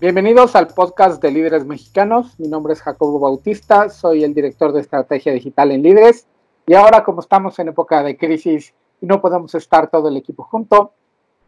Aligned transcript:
Bienvenidos 0.00 0.54
al 0.54 0.68
podcast 0.68 1.20
de 1.20 1.32
Líderes 1.32 1.66
Mexicanos. 1.66 2.38
Mi 2.38 2.46
nombre 2.46 2.72
es 2.72 2.82
Jacobo 2.82 3.18
Bautista, 3.18 3.90
soy 3.90 4.22
el 4.22 4.32
director 4.32 4.72
de 4.72 4.80
estrategia 4.80 5.32
digital 5.32 5.72
en 5.72 5.82
Líderes. 5.82 6.28
Y 6.68 6.74
ahora, 6.74 7.02
como 7.02 7.20
estamos 7.20 7.58
en 7.58 7.70
época 7.70 8.04
de 8.04 8.16
crisis 8.16 8.72
y 9.00 9.06
no 9.06 9.20
podemos 9.20 9.56
estar 9.56 9.90
todo 9.90 10.06
el 10.06 10.16
equipo 10.16 10.44
junto, 10.44 10.92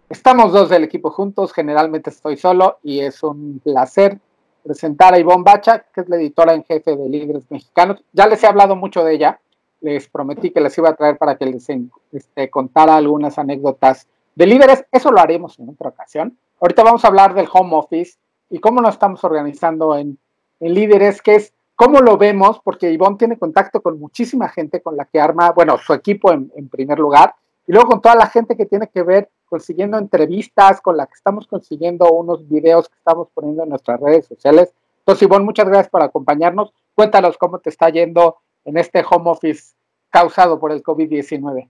estamos 0.08 0.52
dos 0.52 0.68
del 0.68 0.82
equipo 0.82 1.12
juntos. 1.12 1.52
Generalmente 1.52 2.10
estoy 2.10 2.36
solo 2.36 2.80
y 2.82 2.98
es 2.98 3.22
un 3.22 3.60
placer 3.62 4.18
presentar 4.64 5.14
a 5.14 5.20
Ivonne 5.20 5.44
Bacha, 5.44 5.84
que 5.94 6.00
es 6.00 6.08
la 6.08 6.16
editora 6.16 6.52
en 6.52 6.64
jefe 6.64 6.96
de 6.96 7.08
Líderes 7.08 7.48
Mexicanos. 7.50 8.02
Ya 8.12 8.26
les 8.26 8.42
he 8.42 8.48
hablado 8.48 8.74
mucho 8.74 9.04
de 9.04 9.14
ella. 9.14 9.40
Les 9.80 10.08
prometí 10.08 10.50
que 10.50 10.60
les 10.60 10.76
iba 10.76 10.88
a 10.88 10.96
traer 10.96 11.18
para 11.18 11.36
que 11.36 11.46
les 11.46 11.68
este, 12.10 12.50
contara 12.50 12.96
algunas 12.96 13.38
anécdotas 13.38 14.08
de 14.34 14.46
líderes. 14.48 14.84
Eso 14.90 15.12
lo 15.12 15.20
haremos 15.20 15.56
en 15.60 15.68
otra 15.68 15.90
ocasión. 15.90 16.36
Ahorita 16.60 16.82
vamos 16.82 17.04
a 17.04 17.08
hablar 17.08 17.32
del 17.34 17.48
home 17.50 17.76
office 17.76 18.18
y 18.50 18.58
cómo 18.58 18.80
nos 18.80 18.94
estamos 18.94 19.22
organizando 19.24 19.96
en, 19.96 20.18
líderes, 20.60 21.22
que 21.22 21.36
es 21.36 21.54
cómo 21.74 22.00
lo 22.00 22.18
vemos, 22.18 22.60
porque 22.62 22.92
Ivonne 22.92 23.16
tiene 23.16 23.38
contacto 23.38 23.80
con 23.80 23.98
muchísima 23.98 24.50
gente 24.50 24.82
con 24.82 24.94
la 24.94 25.06
que 25.06 25.18
arma, 25.18 25.52
bueno, 25.52 25.78
su 25.78 25.94
equipo 25.94 26.32
en, 26.32 26.52
en 26.54 26.68
primer 26.68 26.98
lugar, 26.98 27.34
y 27.66 27.72
luego 27.72 27.88
con 27.88 28.02
toda 28.02 28.14
la 28.14 28.26
gente 28.26 28.56
que 28.56 28.66
tiene 28.66 28.88
que 28.88 29.02
ver 29.02 29.30
consiguiendo 29.46 29.96
entrevistas, 29.96 30.82
con 30.82 30.98
la 30.98 31.06
que 31.06 31.14
estamos 31.14 31.46
consiguiendo 31.46 32.10
unos 32.12 32.46
videos 32.46 32.88
que 32.88 32.96
estamos 32.98 33.28
poniendo 33.32 33.62
en 33.62 33.70
nuestras 33.70 33.98
redes 34.00 34.26
sociales. 34.26 34.74
Entonces, 34.98 35.22
Ivonne, 35.22 35.44
muchas 35.44 35.66
gracias 35.66 35.88
por 35.88 36.02
acompañarnos. 36.02 36.72
Cuéntanos 36.94 37.38
cómo 37.38 37.58
te 37.58 37.70
está 37.70 37.88
yendo 37.88 38.36
en 38.64 38.76
este 38.76 39.02
home 39.08 39.30
office 39.30 39.74
causado 40.10 40.60
por 40.60 40.72
el 40.72 40.82
COVID-19. 40.82 41.68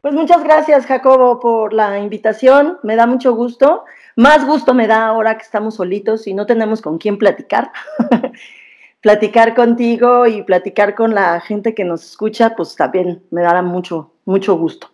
Pues 0.00 0.14
muchas 0.14 0.42
gracias, 0.42 0.86
Jacobo, 0.86 1.40
por 1.40 1.74
la 1.74 1.98
invitación. 1.98 2.78
Me 2.82 2.96
da 2.96 3.06
mucho 3.06 3.34
gusto. 3.34 3.84
Más 4.16 4.46
gusto 4.46 4.74
me 4.74 4.86
da 4.86 5.06
ahora 5.06 5.36
que 5.36 5.42
estamos 5.42 5.76
solitos 5.76 6.26
y 6.26 6.34
no 6.34 6.46
tenemos 6.46 6.82
con 6.82 6.98
quién 6.98 7.18
platicar. 7.18 7.72
platicar 9.00 9.54
contigo 9.54 10.26
y 10.26 10.42
platicar 10.42 10.94
con 10.94 11.14
la 11.14 11.40
gente 11.40 11.74
que 11.74 11.84
nos 11.84 12.04
escucha, 12.04 12.54
pues 12.56 12.76
también 12.76 13.22
me 13.30 13.42
dará 13.42 13.62
mucho, 13.62 14.12
mucho 14.24 14.56
gusto. 14.56 14.90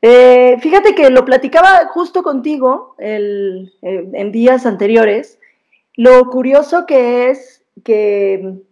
Eh, 0.00 0.56
fíjate 0.60 0.94
que 0.94 1.10
lo 1.10 1.24
platicaba 1.24 1.86
justo 1.88 2.22
contigo 2.22 2.96
eh, 2.98 3.70
en 3.82 4.32
días 4.32 4.66
anteriores. 4.66 5.38
Lo 5.94 6.28
curioso 6.30 6.86
que 6.86 7.30
es 7.30 7.64
que 7.84 8.62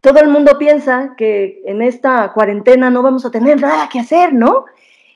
todo 0.00 0.20
el 0.20 0.28
mundo 0.28 0.58
piensa 0.58 1.14
que 1.16 1.62
en 1.66 1.82
esta 1.82 2.32
cuarentena 2.32 2.90
no 2.90 3.02
vamos 3.02 3.26
a 3.26 3.30
tener 3.30 3.60
nada 3.60 3.88
que 3.90 4.00
hacer, 4.00 4.32
¿no? 4.32 4.64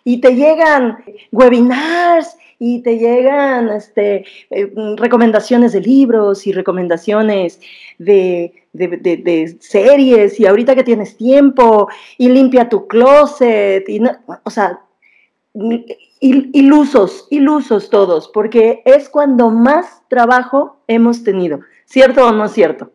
Y 0.07 0.21
te 0.21 0.37
llegan 0.37 0.99
webinars 1.33 2.37
y 2.61 2.81
te 2.83 2.97
llegan 2.97 3.69
este, 3.71 4.25
eh, 4.51 4.73
recomendaciones 4.97 5.73
de 5.73 5.81
libros 5.81 6.47
y 6.47 6.53
recomendaciones 6.53 7.61
de, 7.99 8.53
series 9.59 10.39
y 10.39 10.47
ahorita 10.47 10.77
que 10.77 10.85
tienes 10.85 11.17
tiempo 11.17 11.89
y 12.19 12.29
limpia 12.29 12.69
tu 12.69 12.87
closet 12.87 13.89
y 13.89 14.01
o 14.45 14.51
sea, 14.51 14.81
ilusos, 16.21 17.27
ilusos 17.31 17.91
todos, 17.91 18.29
porque 18.29 18.83
es 18.85 19.09
cuando 19.09 19.51
más 19.51 20.03
trabajo 20.09 20.77
hemos 20.87 21.25
tenido, 21.25 21.61
¿cierto 21.85 22.27
o 22.29 22.33
no 22.33 22.47
cierto? 22.47 22.93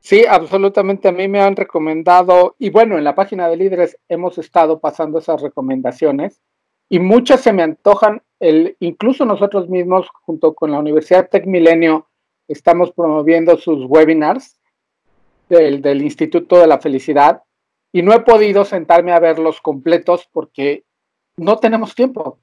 Sí, 0.00 0.24
absolutamente. 0.28 1.08
A 1.08 1.12
mí 1.12 1.28
me 1.28 1.40
han 1.40 1.56
recomendado, 1.56 2.54
y 2.58 2.70
bueno, 2.70 2.96
en 2.98 3.04
la 3.04 3.14
página 3.14 3.48
de 3.48 3.56
líderes 3.56 3.98
hemos 4.08 4.38
estado 4.38 4.78
pasando 4.78 5.18
esas 5.18 5.42
recomendaciones 5.42 6.40
y 6.88 6.98
muchas 7.00 7.40
se 7.40 7.52
me 7.52 7.62
antojan. 7.62 8.22
El, 8.40 8.76
incluso 8.80 9.24
nosotros 9.24 9.68
mismos, 9.68 10.08
junto 10.22 10.54
con 10.54 10.70
la 10.70 10.78
Universidad 10.78 11.28
Tech 11.28 11.44
Milenio, 11.44 12.08
estamos 12.46 12.92
promoviendo 12.92 13.56
sus 13.56 13.84
webinars 13.84 14.58
del, 15.48 15.82
del 15.82 16.02
Instituto 16.02 16.58
de 16.58 16.66
la 16.66 16.78
Felicidad 16.78 17.42
y 17.92 18.02
no 18.02 18.12
he 18.12 18.20
podido 18.20 18.64
sentarme 18.64 19.12
a 19.12 19.20
verlos 19.20 19.60
completos 19.60 20.28
porque 20.32 20.84
no 21.36 21.58
tenemos 21.58 21.94
tiempo. 21.94 22.38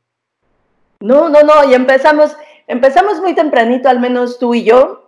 No, 0.99 1.29
no, 1.29 1.43
no, 1.43 1.69
y 1.69 1.73
empezamos, 1.73 2.35
empezamos 2.67 3.22
muy 3.22 3.35
tempranito, 3.35 3.89
al 3.89 3.99
menos 3.99 4.39
tú 4.39 4.53
y 4.53 4.63
yo, 4.63 5.04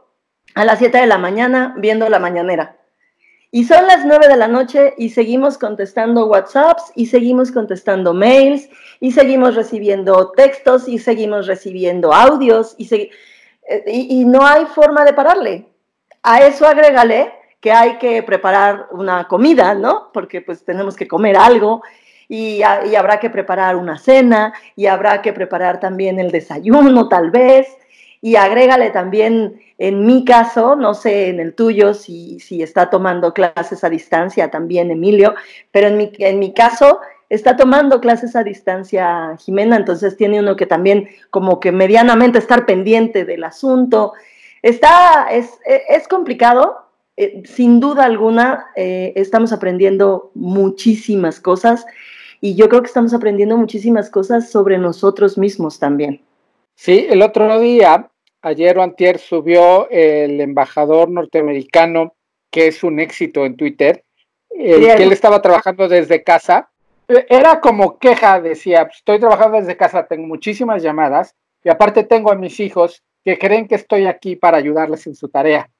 a 0.57 0.65
las 0.65 0.79
7 0.79 0.97
de 0.97 1.05
la 1.05 1.19
mañana 1.19 1.75
viendo 1.77 2.09
la 2.09 2.17
mañanera. 2.17 2.77
Y 3.51 3.65
son 3.65 3.85
las 3.85 4.03
9 4.05 4.27
de 4.27 4.37
la 4.37 4.47
noche 4.47 4.95
y 4.97 5.11
seguimos 5.11 5.59
contestando 5.59 6.25
WhatsApps 6.25 6.91
y 6.95 7.05
seguimos 7.05 7.51
contestando 7.51 8.11
mails 8.15 8.67
y 8.99 9.11
seguimos 9.11 9.53
recibiendo 9.53 10.31
textos 10.31 10.87
y 10.87 10.97
seguimos 10.97 11.45
recibiendo 11.45 12.11
audios 12.11 12.73
y, 12.79 12.91
eh, 12.95 13.83
y, 13.85 14.25
no 14.25 14.45
hay 14.47 14.65
forma 14.65 15.05
de 15.05 15.13
pararle. 15.13 15.67
A 16.23 16.41
eso 16.41 16.65
agrégale 16.65 17.31
que 17.61 17.71
hay 17.71 17.99
que 17.99 18.23
preparar 18.23 18.87
una 18.89 19.27
comida, 19.27 19.75
¿no? 19.75 20.09
Porque 20.11 20.41
pues 20.41 20.65
tenemos 20.65 20.95
que 20.95 21.07
comer 21.07 21.37
algo 21.37 21.83
y, 22.27 22.63
y 22.89 22.95
habrá 22.95 23.19
que 23.19 23.29
preparar 23.29 23.75
una 23.75 23.99
cena 23.99 24.53
y 24.75 24.87
habrá 24.87 25.21
que 25.21 25.33
preparar 25.33 25.79
también 25.79 26.19
el 26.19 26.31
desayuno 26.31 27.07
tal 27.07 27.29
vez 27.29 27.67
y 28.21 28.35
agrégale 28.35 28.89
también, 28.89 29.61
en 29.77 30.05
mi 30.05 30.25
caso, 30.25 30.75
no 30.75 30.93
sé 30.93 31.29
en 31.29 31.39
el 31.39 31.53
tuyo 31.53 31.93
si, 31.93 32.39
si 32.39 32.63
está 32.63 32.89
tomando 32.89 33.33
clases 33.33 33.83
a 33.83 33.89
distancia 33.89 34.49
también 34.49 34.89
Emilio, 34.91 35.35
pero 35.71 35.87
en 35.87 35.97
mi, 35.97 36.11
en 36.17 36.39
mi 36.39 36.53
caso 36.53 36.99
está 37.29 37.55
tomando 37.55 37.99
clases 37.99 38.35
a 38.35 38.43
distancia 38.43 39.35
Jimena, 39.37 39.75
entonces 39.75 40.17
tiene 40.17 40.39
uno 40.39 40.55
que 40.55 40.65
también 40.65 41.09
como 41.29 41.59
que 41.59 41.71
medianamente 41.71 42.39
estar 42.39 42.65
pendiente 42.65 43.25
del 43.25 43.43
asunto. 43.43 44.13
Está, 44.61 45.27
es, 45.31 45.59
es 45.65 46.07
complicado, 46.07 46.87
eh, 47.17 47.43
sin 47.45 47.79
duda 47.79 48.05
alguna, 48.05 48.67
eh, 48.75 49.13
estamos 49.15 49.51
aprendiendo 49.51 50.31
muchísimas 50.35 51.39
cosas 51.39 51.85
y 52.41 52.55
yo 52.55 52.69
creo 52.69 52.81
que 52.81 52.87
estamos 52.87 53.13
aprendiendo 53.13 53.57
muchísimas 53.57 54.09
cosas 54.09 54.51
sobre 54.51 54.77
nosotros 54.77 55.37
mismos 55.37 55.79
también. 55.79 56.21
Sí, 56.77 57.07
el 57.09 57.23
otro 57.23 57.59
día, 57.59 58.07
ayer 58.43 58.77
o 58.77 58.83
antier, 58.83 59.17
subió 59.17 59.89
el 59.89 60.39
embajador 60.39 61.09
norteamericano, 61.09 62.13
que 62.51 62.67
es 62.67 62.83
un 62.83 62.99
éxito 62.99 63.47
en 63.47 63.57
Twitter, 63.57 64.05
el 64.51 64.81
que 64.81 65.03
él 65.03 65.11
estaba 65.11 65.41
trabajando 65.41 65.87
desde 65.87 66.23
casa. 66.23 66.69
Era 67.07 67.61
como 67.61 67.97
queja, 67.97 68.39
decía, 68.39 68.85
pues, 68.85 68.97
estoy 68.97 69.19
trabajando 69.19 69.57
desde 69.57 69.75
casa, 69.75 70.05
tengo 70.05 70.27
muchísimas 70.27 70.83
llamadas 70.83 71.35
y 71.63 71.69
aparte 71.69 72.03
tengo 72.03 72.31
a 72.31 72.35
mis 72.35 72.59
hijos 72.59 73.03
que 73.25 73.39
creen 73.39 73.67
que 73.67 73.75
estoy 73.75 74.05
aquí 74.05 74.35
para 74.35 74.57
ayudarles 74.57 75.07
en 75.07 75.15
su 75.15 75.29
tarea. 75.29 75.71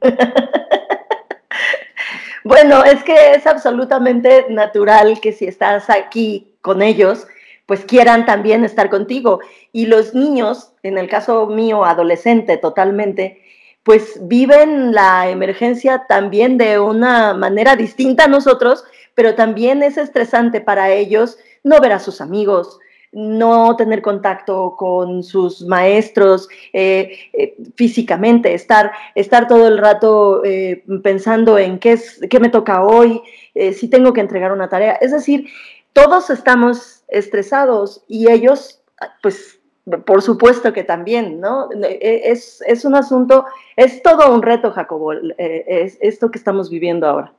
bueno, 2.44 2.84
es 2.84 3.04
que 3.04 3.32
es 3.32 3.46
absolutamente 3.46 4.46
natural 4.48 5.20
que 5.20 5.32
si 5.32 5.44
estás 5.44 5.90
aquí 5.90 6.56
con 6.62 6.80
ellos, 6.80 7.26
pues 7.72 7.86
quieran 7.86 8.26
también 8.26 8.66
estar 8.66 8.90
contigo. 8.90 9.40
Y 9.72 9.86
los 9.86 10.14
niños, 10.14 10.74
en 10.82 10.98
el 10.98 11.08
caso 11.08 11.46
mío, 11.46 11.86
adolescente 11.86 12.58
totalmente, 12.58 13.40
pues 13.82 14.20
viven 14.20 14.92
la 14.92 15.30
emergencia 15.30 16.04
también 16.06 16.58
de 16.58 16.78
una 16.78 17.32
manera 17.32 17.74
distinta 17.74 18.24
a 18.24 18.28
nosotros, 18.28 18.84
pero 19.14 19.36
también 19.36 19.82
es 19.82 19.96
estresante 19.96 20.60
para 20.60 20.90
ellos 20.90 21.38
no 21.64 21.80
ver 21.80 21.92
a 21.92 21.98
sus 21.98 22.20
amigos, 22.20 22.78
no 23.10 23.74
tener 23.76 24.02
contacto 24.02 24.76
con 24.76 25.22
sus 25.22 25.62
maestros 25.62 26.50
eh, 26.74 27.20
eh, 27.32 27.56
físicamente, 27.74 28.52
estar, 28.52 28.92
estar 29.14 29.48
todo 29.48 29.66
el 29.66 29.78
rato 29.78 30.44
eh, 30.44 30.84
pensando 31.02 31.56
en 31.56 31.78
qué, 31.78 31.92
es, 31.92 32.20
qué 32.28 32.38
me 32.38 32.50
toca 32.50 32.84
hoy, 32.84 33.22
si 33.54 33.88
tengo 33.88 34.12
que 34.12 34.20
entregar 34.20 34.52
una 34.52 34.68
tarea. 34.68 34.92
Es 35.00 35.12
decir, 35.12 35.46
todos 35.94 36.30
estamos 36.30 37.01
estresados 37.12 38.04
y 38.08 38.30
ellos, 38.30 38.82
pues, 39.22 39.60
por 40.06 40.22
supuesto 40.22 40.72
que 40.72 40.84
también, 40.84 41.40
¿no? 41.40 41.68
E, 41.72 42.22
es, 42.30 42.62
es 42.66 42.84
un 42.84 42.94
asunto, 42.94 43.46
es 43.76 44.02
todo 44.02 44.32
un 44.32 44.42
reto, 44.42 44.70
Jacobo, 44.70 45.12
eh, 45.12 45.64
es 45.66 45.98
esto 46.00 46.30
que 46.30 46.38
estamos 46.38 46.70
viviendo 46.70 47.06
ahora. 47.06 47.32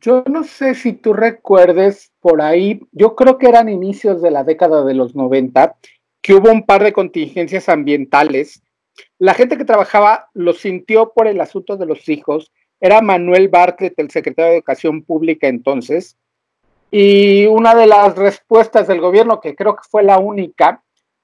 Yo 0.00 0.24
no 0.30 0.44
sé 0.44 0.74
si 0.74 0.92
tú 0.92 1.14
recuerdes 1.14 2.12
por 2.20 2.40
ahí, 2.40 2.80
yo 2.92 3.16
creo 3.16 3.38
que 3.38 3.48
eran 3.48 3.68
inicios 3.68 4.22
de 4.22 4.30
la 4.30 4.44
década 4.44 4.84
de 4.84 4.94
los 4.94 5.14
90, 5.14 5.76
que 6.22 6.34
hubo 6.34 6.50
un 6.50 6.64
par 6.64 6.82
de 6.82 6.92
contingencias 6.92 7.68
ambientales. 7.68 8.62
La 9.18 9.34
gente 9.34 9.56
que 9.56 9.64
trabajaba 9.64 10.28
lo 10.34 10.52
sintió 10.52 11.12
por 11.14 11.26
el 11.26 11.40
asunto 11.40 11.76
de 11.76 11.86
los 11.86 12.08
hijos. 12.08 12.52
Era 12.80 13.00
Manuel 13.00 13.48
Bartlett, 13.48 13.98
el 13.98 14.10
secretario 14.10 14.50
de 14.50 14.56
Educación 14.58 15.02
Pública 15.02 15.48
entonces, 15.48 16.16
y 16.98 17.44
una 17.44 17.74
de 17.74 17.86
las 17.86 18.16
respuestas 18.16 18.86
del 18.86 19.02
gobierno, 19.02 19.38
que 19.38 19.54
creo 19.54 19.76
que 19.76 19.82
fue 19.86 20.02
la 20.02 20.18
única, 20.18 20.82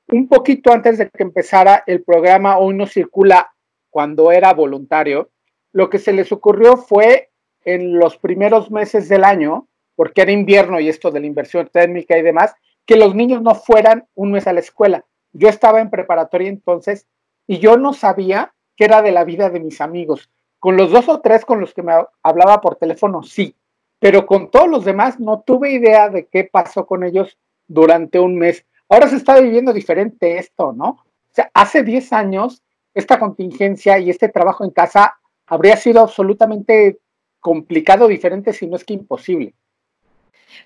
un 0.09 0.29
poquito 0.29 0.71
antes 0.71 0.99
de 0.99 1.09
que 1.09 1.23
empezara 1.23 1.83
el 1.87 2.03
programa 2.03 2.59
Hoy 2.59 2.75
no 2.75 2.87
circula 2.87 3.55
cuando 3.89 4.33
era 4.33 4.53
voluntario, 4.53 5.31
lo 5.73 5.89
que 5.89 5.99
se 5.99 6.13
les 6.13 6.31
ocurrió 6.31 6.77
fue 6.77 7.31
en 7.65 7.99
los 7.99 8.19
primeros 8.19 8.71
meses 8.71 9.09
del 9.09 9.25
año, 9.25 9.67
porque 9.97 10.21
era 10.21 10.33
invierno 10.33 10.79
y 10.79 10.91
esto 10.91 11.11
de 11.11 11.21
la 11.21 11.27
inversión 11.27 11.67
térmica 11.73 12.19
y 12.19 12.23
demás, 12.23 12.55
que 12.85 12.97
los 12.97 13.15
niños 13.15 13.41
no 13.41 13.55
fueran 13.55 14.07
un 14.15 14.33
mes 14.33 14.47
a 14.47 14.53
la 14.53 14.61
escuela. 14.61 15.07
Yo 15.33 15.49
estaba 15.49 15.81
en 15.81 15.89
preparatoria 15.89 16.51
entonces 16.51 17.07
y 17.47 17.61
yo 17.61 17.79
no 17.79 17.95
sabía 17.95 18.53
qué 18.77 18.85
era 18.85 19.01
de 19.01 19.13
la 19.13 19.25
vida 19.25 19.49
de 19.49 19.61
mis 19.61 19.81
amigos. 19.81 20.29
Con 20.59 20.77
los 20.77 20.91
dos 20.91 21.09
o 21.09 21.23
tres 21.23 21.47
con 21.47 21.61
los 21.61 21.73
que 21.73 21.83
me 21.83 21.95
hablaba 22.23 22.61
por 22.61 22.77
teléfono, 22.77 23.23
sí, 23.23 23.57
pero 24.03 24.27
con 24.27 24.51
todos 24.51 24.69
los 24.69 24.85
demás 24.85 25.21
no 25.21 25.45
tuve 25.47 25.71
idea 25.71 26.09
de 26.09 26.27
qué 26.27 26.43
pasó 26.43 26.87
con 26.87 27.05
ellos 27.05 27.39
durante 27.69 28.19
un 28.19 28.37
mes. 28.37 28.67
Ahora 28.89 29.07
se 29.07 29.15
está 29.15 29.39
viviendo 29.39 29.73
diferente 29.73 30.39
esto, 30.39 30.73
¿no? 30.73 30.89
O 30.89 31.31
sea, 31.31 31.53
hace 31.55 31.85
10 31.85 32.13
años 32.13 32.65
esta 32.95 33.21
contingencia 33.21 34.01
y 34.01 34.11
este 34.11 34.29
trabajo 34.29 34.65
en 34.65 34.71
casa 34.71 35.21
habría 35.47 35.77
sido 35.77 36.01
absolutamente 36.01 36.99
complicado, 37.39 38.09
diferente, 38.09 38.53
si 38.53 38.67
no 38.67 38.75
es 38.75 38.83
que 38.83 38.95
imposible. 38.95 39.55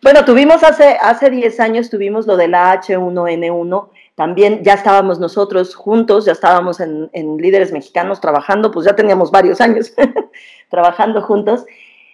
Bueno, 0.02 0.24
tuvimos 0.24 0.64
hace, 0.64 0.96
hace 0.98 1.28
10 1.28 1.60
años, 1.60 1.90
tuvimos 1.90 2.26
lo 2.26 2.38
de 2.38 2.48
la 2.48 2.80
H1N1, 2.80 3.90
también 4.14 4.64
ya 4.64 4.72
estábamos 4.72 5.20
nosotros 5.20 5.74
juntos, 5.74 6.24
ya 6.24 6.32
estábamos 6.32 6.80
en, 6.80 7.36
líderes 7.36 7.70
mexicanos 7.70 8.18
trabajando, 8.18 8.70
pues 8.70 8.86
ya 8.86 8.96
teníamos 8.96 9.30
varios 9.30 9.60
años 9.60 9.92
trabajando 10.70 11.20
juntos, 11.20 11.66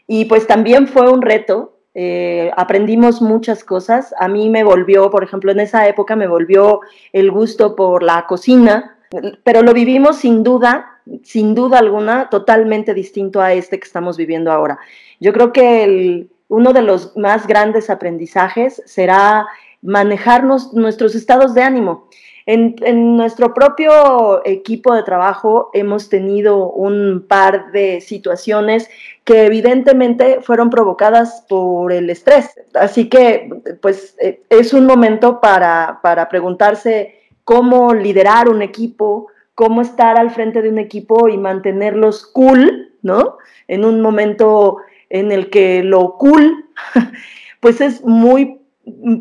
y 0.06 0.25
pues 0.26 0.46
también 0.46 0.88
fue 0.88 1.10
un 1.10 1.22
reto, 1.22 1.78
eh, 1.94 2.50
aprendimos 2.56 3.20
muchas 3.20 3.64
cosas, 3.64 4.14
a 4.19 4.28
mí 4.28 4.49
me 4.49 4.64
volvió, 4.64 5.10
por 5.10 5.22
ejemplo, 5.22 5.52
en 5.52 5.60
esa 5.60 5.87
época 5.88 6.16
me 6.16 6.26
volvió 6.26 6.81
el 7.12 7.31
gusto 7.31 7.76
por 7.76 8.02
la 8.02 8.26
cocina, 8.26 8.96
pero 9.44 9.62
lo 9.62 9.75
vivimos 9.75 10.16
sin 10.16 10.43
duda, 10.43 11.00
sin 11.22 11.54
duda 11.54 11.78
alguna, 11.78 12.31
totalmente 12.31 12.94
distinto 12.94 13.40
a 13.40 13.52
este 13.52 13.78
que 13.78 13.87
estamos 13.87 14.16
viviendo 14.16 14.50
ahora. 14.50 14.78
Yo 15.20 15.32
creo 15.32 15.52
que 15.52 16.28
uno 16.48 16.72
de 16.72 16.82
los 16.82 17.16
más 17.16 17.46
grandes 17.46 17.90
aprendizajes 17.90 18.82
será 18.87 19.46
manejarnos 19.82 20.72
nuestros 20.72 21.14
estados 21.14 21.55
de 21.55 21.62
ánimo. 21.62 22.08
En, 22.46 23.16
nuestro 23.16 23.54
propio 23.54 24.44
equipo 24.44 24.94
de 24.94 25.02
trabajo 25.02 25.70
hemos 25.72 26.08
tenido 26.08 26.70
un 26.70 27.24
par 27.28 27.70
de 27.72 28.00
situaciones 28.00 28.90
que 29.24 29.46
evidentemente 29.46 30.40
fueron 30.40 30.70
provocadas 30.70 31.44
por 31.48 31.92
el 31.92 32.10
estrés. 32.10 32.50
Así 32.74 33.08
que, 33.08 33.48
pues, 33.80 34.16
eh, 34.20 34.42
es 34.48 34.72
un 34.72 34.86
momento 34.86 35.40
para, 35.40 36.00
para 36.02 36.28
preguntarse 36.28 37.20
cómo 37.44 37.94
liderar 37.94 38.48
un 38.48 38.62
equipo, 38.62 39.28
cómo 39.54 39.80
estar 39.80 40.18
al 40.18 40.30
frente 40.30 40.62
de 40.62 40.68
un 40.68 40.78
equipo 40.78 41.28
y 41.28 41.38
mantenerlos 41.38 42.26
cool, 42.26 42.92
¿no? 43.02 43.38
En 43.68 43.84
un 43.84 44.00
momento 44.00 44.78
en 45.10 45.30
el 45.30 45.50
que 45.50 45.82
lo 45.84 46.16
cool, 46.16 46.66
pues 47.60 47.80
es 47.80 48.02
muy 48.02 48.60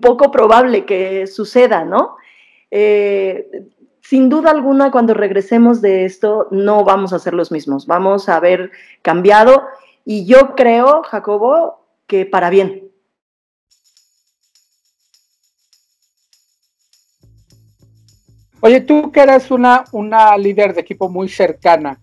poco 0.01 0.31
probable 0.31 0.85
que 0.85 1.27
suceda, 1.27 1.85
¿no? 1.85 2.15
Eh, 2.71 3.49
sin 4.01 4.29
duda 4.29 4.49
alguna, 4.49 4.91
cuando 4.91 5.13
regresemos 5.13 5.81
de 5.81 6.05
esto, 6.05 6.47
no 6.51 6.83
vamos 6.83 7.13
a 7.13 7.19
ser 7.19 7.33
los 7.33 7.51
mismos, 7.51 7.85
vamos 7.85 8.29
a 8.29 8.37
haber 8.37 8.71
cambiado 9.01 9.63
y 10.03 10.25
yo 10.25 10.55
creo, 10.55 11.03
Jacobo, 11.03 11.85
que 12.07 12.25
para 12.25 12.49
bien. 12.49 12.91
Oye, 18.61 18.81
tú 18.81 19.11
que 19.11 19.21
eres 19.21 19.49
una, 19.49 19.85
una 19.91 20.37
líder 20.37 20.73
de 20.73 20.81
equipo 20.81 21.09
muy 21.09 21.29
cercana, 21.29 21.99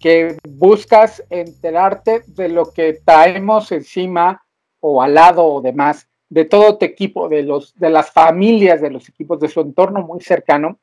que 0.00 0.38
buscas 0.48 1.22
enterarte 1.30 2.24
de 2.26 2.48
lo 2.48 2.72
que 2.72 3.00
traemos 3.04 3.70
encima 3.70 4.42
o 4.80 5.02
al 5.02 5.14
lado 5.14 5.44
o 5.44 5.60
demás, 5.60 6.08
de 6.30 6.46
todo 6.46 6.78
tu 6.78 6.86
equipo, 6.86 7.28
de, 7.28 7.42
los, 7.42 7.78
de 7.78 7.90
las 7.90 8.10
familias 8.10 8.80
de 8.80 8.90
los 8.90 9.08
equipos, 9.08 9.38
de 9.40 9.48
su 9.48 9.60
entorno 9.60 10.00
muy 10.00 10.20
cercano. 10.22 10.78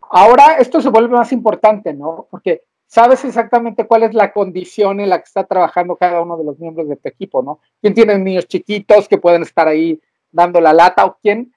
Ahora 0.00 0.56
esto 0.58 0.80
se 0.80 0.88
vuelve 0.88 1.14
más 1.14 1.32
importante, 1.32 1.92
¿no? 1.92 2.26
Porque 2.30 2.62
sabes 2.86 3.24
exactamente 3.24 3.86
cuál 3.86 4.04
es 4.04 4.14
la 4.14 4.32
condición 4.32 5.00
en 5.00 5.10
la 5.10 5.18
que 5.18 5.24
está 5.24 5.44
trabajando 5.44 5.96
cada 5.96 6.22
uno 6.22 6.38
de 6.38 6.44
los 6.44 6.58
miembros 6.58 6.88
de 6.88 6.96
tu 6.96 7.08
equipo, 7.08 7.42
¿no? 7.42 7.60
¿Quién 7.82 7.92
tiene 7.92 8.18
niños 8.18 8.46
chiquitos 8.46 9.08
que 9.08 9.18
pueden 9.18 9.42
estar 9.42 9.68
ahí 9.68 10.00
dando 10.30 10.60
la 10.60 10.72
lata 10.72 11.04
o 11.04 11.18
quién 11.20 11.52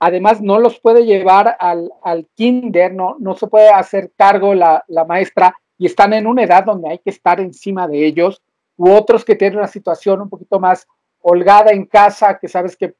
Además, 0.00 0.40
no 0.40 0.58
los 0.58 0.80
puede 0.80 1.04
llevar 1.04 1.58
al, 1.60 2.26
kinder, 2.34 2.94
no, 2.94 3.16
no 3.18 3.36
se 3.36 3.46
puede 3.46 3.68
hacer 3.68 4.10
cargo 4.16 4.54
la, 4.54 4.82
maestra 5.06 5.54
y 5.76 5.84
están 5.84 6.14
en 6.14 6.26
una 6.26 6.42
edad 6.42 6.64
donde 6.64 6.88
hay 6.88 6.98
que 6.98 7.10
estar 7.10 7.38
encima 7.38 7.86
de 7.86 8.06
ellos, 8.06 8.42
u 8.78 8.90
otros 8.90 9.26
que 9.26 9.36
tienen 9.36 9.58
una 9.58 9.68
situación 9.68 10.22
un 10.22 10.30
poquito 10.30 10.58
más 10.58 10.88
holgada 11.22 11.70
en 11.72 11.86
casa, 11.86 12.38
que 12.38 12.48
sabes 12.48 12.76
que 12.76 12.94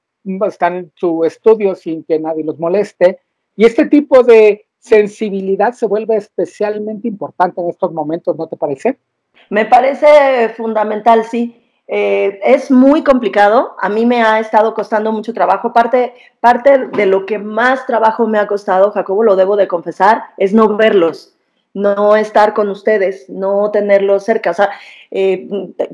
están 0.46 0.76
en 0.76 0.92
su 0.94 1.24
estudio 1.24 1.74
sin 1.74 2.04
que 2.04 2.18
nadie 2.18 2.44
los 2.44 2.58
moleste. 2.58 3.20
Y 3.56 3.64
este 3.64 3.86
tipo 3.86 4.22
de 4.22 4.66
sensibilidad 4.78 5.72
se 5.72 5.86
vuelve 5.86 6.16
especialmente 6.16 7.08
importante 7.08 7.60
en 7.60 7.68
estos 7.68 7.92
momentos, 7.92 8.36
¿no 8.36 8.46
te 8.46 8.56
parece? 8.56 8.98
Me 9.50 9.66
parece 9.66 10.50
fundamental, 10.56 11.24
sí. 11.24 11.56
Eh, 11.92 12.38
es 12.44 12.70
muy 12.70 13.02
complicado, 13.02 13.74
a 13.80 13.88
mí 13.88 14.06
me 14.06 14.22
ha 14.22 14.38
estado 14.38 14.74
costando 14.74 15.10
mucho 15.10 15.34
trabajo. 15.34 15.72
Parte, 15.72 16.14
parte 16.38 16.86
de 16.86 17.06
lo 17.06 17.26
que 17.26 17.38
más 17.38 17.84
trabajo 17.84 18.28
me 18.28 18.38
ha 18.38 18.46
costado, 18.46 18.92
Jacobo, 18.92 19.24
lo 19.24 19.34
debo 19.34 19.56
de 19.56 19.66
confesar, 19.66 20.22
es 20.36 20.54
no 20.54 20.76
verlos, 20.76 21.36
no 21.72 22.16
estar 22.16 22.54
con 22.54 22.68
ustedes, 22.68 23.28
no 23.28 23.70
tenerlos 23.70 24.24
cerca. 24.24 24.50
O 24.50 24.54
sea, 24.54 24.70
eh, 25.10 25.48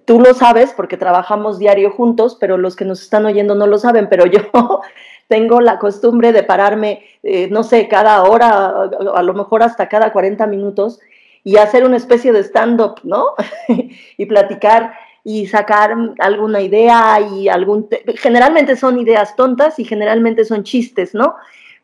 tú 0.04 0.20
lo 0.20 0.34
sabes 0.34 0.72
porque 0.72 0.96
trabajamos 0.96 1.58
diario 1.58 1.90
juntos, 1.90 2.36
pero 2.40 2.56
los 2.56 2.76
que 2.76 2.84
nos 2.84 3.02
están 3.02 3.26
oyendo 3.26 3.54
no 3.54 3.66
lo 3.66 3.78
saben, 3.78 4.08
pero 4.08 4.26
yo 4.26 4.40
tengo 5.28 5.60
la 5.60 5.78
costumbre 5.78 6.32
de 6.32 6.42
pararme, 6.42 7.04
eh, 7.22 7.48
no 7.50 7.62
sé, 7.62 7.88
cada 7.88 8.22
hora, 8.24 8.88
a 9.14 9.22
lo 9.22 9.34
mejor 9.34 9.62
hasta 9.62 9.88
cada 9.88 10.12
40 10.12 10.46
minutos 10.46 11.00
y 11.44 11.58
hacer 11.58 11.84
una 11.84 11.96
especie 11.96 12.32
de 12.32 12.42
stand-up, 12.42 13.00
¿no? 13.04 13.34
y 14.16 14.26
platicar 14.26 14.94
y 15.22 15.46
sacar 15.46 15.94
alguna 16.20 16.60
idea 16.60 17.20
y 17.20 17.48
algún... 17.48 17.88
Generalmente 18.16 18.76
son 18.76 18.98
ideas 18.98 19.34
tontas 19.34 19.78
y 19.78 19.84
generalmente 19.84 20.44
son 20.44 20.62
chistes, 20.62 21.14
¿no? 21.14 21.34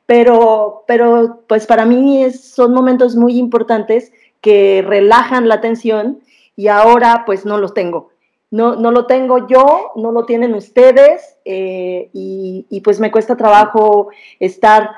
Pero, 0.07 0.85
pero 0.87 1.43
pues 1.47 1.67
para 1.67 1.85
mí 1.85 2.31
son 2.33 2.75
momentos 2.75 3.17
muy 3.17 3.39
importantes 3.39 4.13
que 4.41 4.85
relajan 4.87 5.49
la 5.49 5.61
tensión 5.61 6.21
y 6.57 6.69
ahora 6.69 7.25
pues 7.25 7.47
no 7.47 7.59
los 7.59 7.75
tengo. 7.75 8.11
No, 8.51 8.77
no 8.77 8.91
lo 8.91 9.07
tengo 9.07 9.47
yo, 9.47 9.93
no 9.97 10.13
lo 10.13 10.27
tienen 10.27 10.55
ustedes 10.55 11.37
eh, 11.47 12.11
y, 12.13 12.67
y, 12.69 12.81
pues 12.83 13.01
me 13.01 13.11
cuesta 13.11 13.35
trabajo 13.35 14.11
estar, 14.41 14.91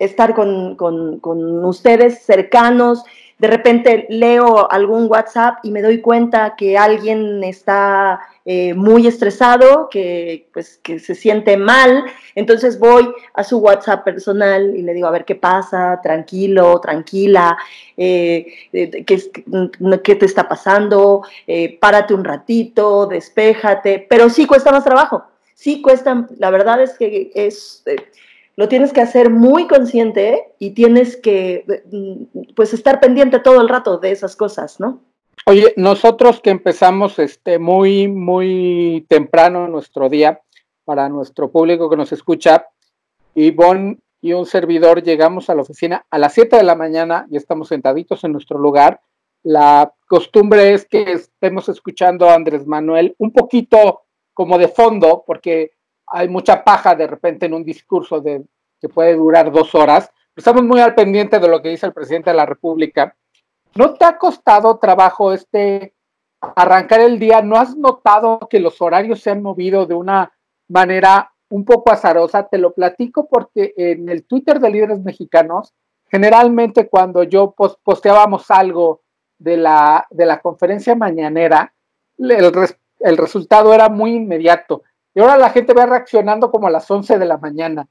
estar 0.00 0.34
con, 0.34 0.74
con, 0.74 1.20
con 1.20 1.64
ustedes 1.64 2.24
cercanos 2.24 3.04
de 3.38 3.48
repente 3.48 4.06
leo 4.08 4.70
algún 4.70 5.10
WhatsApp 5.10 5.58
y 5.62 5.70
me 5.70 5.82
doy 5.82 6.00
cuenta 6.00 6.54
que 6.56 6.78
alguien 6.78 7.44
está 7.44 8.20
eh, 8.46 8.72
muy 8.72 9.06
estresado, 9.06 9.88
que, 9.90 10.48
pues, 10.54 10.78
que 10.82 10.98
se 10.98 11.14
siente 11.14 11.58
mal, 11.58 12.04
entonces 12.34 12.78
voy 12.78 13.12
a 13.34 13.44
su 13.44 13.58
WhatsApp 13.58 14.04
personal 14.04 14.74
y 14.74 14.82
le 14.82 14.94
digo, 14.94 15.06
a 15.06 15.10
ver 15.10 15.26
qué 15.26 15.34
pasa, 15.34 16.00
tranquilo, 16.02 16.80
tranquila, 16.80 17.58
eh, 17.96 18.46
eh, 18.72 19.04
¿qué, 19.04 20.14
te 20.14 20.26
está 20.26 20.48
pasando? 20.48 21.22
párate 21.80 22.14
un 22.14 22.24
ratito, 22.24 23.06
despéjate, 23.06 24.06
pero 24.08 24.30
sí 24.30 24.46
cuesta 24.46 24.72
más 24.72 24.84
trabajo, 24.84 25.24
sí 25.52 25.82
cuesta, 25.82 26.26
la 26.38 26.50
verdad 26.50 26.80
es 26.80 26.96
que 26.96 27.30
es 27.34 27.84
lo 28.56 28.68
tienes 28.68 28.92
que 28.92 29.02
hacer 29.02 29.30
muy 29.30 29.66
consciente 29.66 30.54
y 30.58 30.70
tienes 30.70 31.16
que 31.16 31.64
mm, 31.92 32.54
pues 32.54 32.72
estar 32.72 33.00
pendiente 33.00 33.38
todo 33.38 33.60
el 33.60 33.68
rato 33.68 33.98
de 33.98 34.10
esas 34.10 34.34
cosas, 34.34 34.80
¿no? 34.80 35.02
Oye, 35.44 35.74
nosotros 35.76 36.40
que 36.40 36.50
empezamos 36.50 37.18
este 37.18 37.58
muy 37.58 38.08
muy 38.08 39.06
temprano 39.08 39.68
nuestro 39.68 40.08
día 40.08 40.40
para 40.84 41.08
nuestro 41.08 41.50
público 41.50 41.90
que 41.90 41.96
nos 41.96 42.12
escucha, 42.12 42.66
Ivonne 43.34 43.98
y 44.22 44.32
un 44.32 44.46
servidor 44.46 45.02
llegamos 45.02 45.50
a 45.50 45.54
la 45.54 45.62
oficina 45.62 46.06
a 46.10 46.18
las 46.18 46.32
7 46.32 46.56
de 46.56 46.62
la 46.62 46.74
mañana 46.74 47.26
y 47.30 47.36
estamos 47.36 47.68
sentaditos 47.68 48.24
en 48.24 48.32
nuestro 48.32 48.58
lugar. 48.58 49.00
La 49.42 49.92
costumbre 50.08 50.72
es 50.72 50.86
que 50.86 51.12
estemos 51.12 51.68
escuchando 51.68 52.28
a 52.28 52.34
Andrés 52.34 52.66
Manuel 52.66 53.14
un 53.18 53.32
poquito 53.32 54.02
como 54.32 54.58
de 54.58 54.68
fondo, 54.68 55.22
porque 55.26 55.72
hay 56.06 56.28
mucha 56.28 56.62
paja 56.62 56.94
de 56.94 57.06
repente 57.06 57.46
en 57.46 57.54
un 57.54 57.64
discurso 57.64 58.22
que 58.22 58.88
puede 58.88 59.14
durar 59.14 59.50
dos 59.50 59.74
horas. 59.74 60.10
Estamos 60.34 60.62
muy 60.62 60.80
al 60.80 60.94
pendiente 60.94 61.38
de 61.38 61.48
lo 61.48 61.62
que 61.62 61.70
dice 61.70 61.86
el 61.86 61.92
presidente 61.92 62.30
de 62.30 62.36
la 62.36 62.46
República. 62.46 63.16
¿No 63.74 63.94
te 63.94 64.04
ha 64.04 64.16
costado 64.16 64.78
trabajo 64.78 65.32
este 65.32 65.94
arrancar 66.40 67.00
el 67.00 67.18
día? 67.18 67.42
¿No 67.42 67.56
has 67.56 67.76
notado 67.76 68.38
que 68.50 68.60
los 68.60 68.80
horarios 68.80 69.20
se 69.20 69.30
han 69.30 69.42
movido 69.42 69.86
de 69.86 69.94
una 69.94 70.32
manera 70.68 71.32
un 71.48 71.64
poco 71.64 71.90
azarosa? 71.90 72.48
Te 72.48 72.58
lo 72.58 72.72
platico 72.72 73.28
porque 73.28 73.74
en 73.76 74.08
el 74.08 74.24
Twitter 74.24 74.60
de 74.60 74.70
líderes 74.70 75.00
mexicanos, 75.00 75.74
generalmente 76.08 76.88
cuando 76.88 77.22
yo 77.22 77.54
posteábamos 77.82 78.50
algo 78.50 79.02
de 79.38 79.56
la, 79.56 80.06
de 80.10 80.26
la 80.26 80.40
conferencia 80.40 80.94
mañanera, 80.94 81.74
el, 82.18 82.52
el 83.00 83.16
resultado 83.16 83.74
era 83.74 83.88
muy 83.88 84.14
inmediato. 84.14 84.82
Y 85.16 85.20
ahora 85.20 85.38
la 85.38 85.48
gente 85.48 85.72
va 85.72 85.86
reaccionando 85.86 86.50
como 86.50 86.66
a 86.66 86.70
las 86.70 86.90
11 86.90 87.18
de 87.18 87.24
la 87.24 87.38
mañana. 87.38 87.88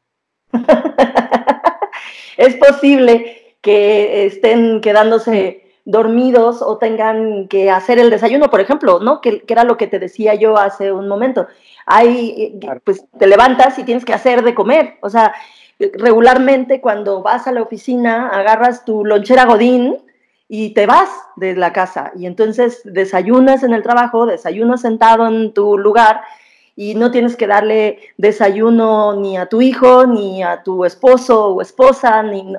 es 2.38 2.56
posible. 2.56 3.58
que 3.62 4.28
estén 4.28 4.80
quedándose 4.80 5.74
dormidos 5.86 6.62
o 6.62 6.78
tengan 6.78 7.48
que 7.48 7.72
hacer 7.72 7.98
el 7.98 8.12
desayuno, 8.12 8.52
por 8.52 8.62
ejemplo, 8.62 9.00
¿no? 9.00 9.22
Que, 9.22 9.44
era 9.48 9.64
lo 9.64 9.76
que 9.76 9.88
te 9.88 9.98
decía 9.98 10.36
yo 10.36 10.56
hace 10.56 10.92
un 10.92 11.08
momento. 11.08 11.48
Hay, 11.88 12.60
pues 12.84 13.06
te 13.18 13.26
levantas 13.26 13.80
y 13.80 13.84
tienes 13.86 14.06
que 14.06 14.14
hacer 14.14 14.44
de 14.44 14.54
comer. 14.54 15.00
O 15.02 15.10
sea, 15.10 15.34
regularmente 15.80 16.80
cuando 16.80 17.24
vas 17.24 17.48
a 17.48 17.52
la 17.52 17.64
oficina, 17.64 18.30
agarras 18.30 18.86
tu 18.86 19.04
lonchera 19.04 19.46
godín 19.46 19.98
y 20.48 20.76
te 20.76 20.86
vas 20.86 21.10
de 21.38 21.56
la 21.56 21.74
casa. 21.74 22.12
Y 22.16 22.28
entonces 22.28 22.82
desayunas 22.84 23.64
en 23.64 23.74
el 23.74 23.82
trabajo, 23.82 24.28
desayunas 24.28 24.82
sentado 24.82 25.26
en 25.26 25.56
tu 25.56 25.80
lugar 25.80 26.22
y 26.76 26.96
no 26.96 27.12
tienes 27.12 27.36
que 27.36 27.48
darle 27.48 28.00
desayuno 28.18 29.16
ni 29.16 29.38
a 29.38 29.48
tu 29.48 29.62
hijo, 29.62 30.06
ni 30.06 30.44
a 30.44 30.64
tu 30.64 30.86
esposo 30.86 31.48
o 31.48 31.62
esposa, 31.62 32.22
ni... 32.24 32.54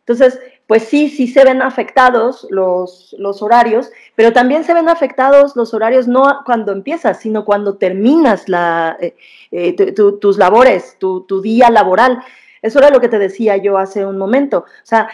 Entonces, 0.00 0.38
pues 0.66 0.84
sí, 0.84 1.08
sí 1.08 1.28
se 1.28 1.44
ven 1.44 1.62
afectados 1.62 2.46
los, 2.50 3.14
los 3.18 3.42
horarios, 3.42 3.90
pero 4.14 4.32
también 4.32 4.64
se 4.64 4.74
ven 4.74 4.88
afectados 4.88 5.56
los 5.56 5.74
horarios 5.74 6.08
no 6.08 6.40
cuando 6.44 6.72
empiezas, 6.72 7.20
sino 7.20 7.44
cuando 7.44 7.76
terminas 7.76 8.48
la, 8.48 8.96
eh, 9.00 9.14
eh, 9.50 9.92
tus 9.92 10.38
labores, 10.38 10.96
tu, 10.98 11.24
día 11.42 11.70
laboral. 11.70 12.22
Eso 12.62 12.78
era 12.78 12.90
lo 12.90 13.00
que 13.00 13.08
te 13.08 13.18
decía 13.18 13.58
yo 13.58 13.76
hace 13.76 14.06
un 14.06 14.16
momento. 14.16 14.58
O 14.58 14.86
sea, 14.86 15.08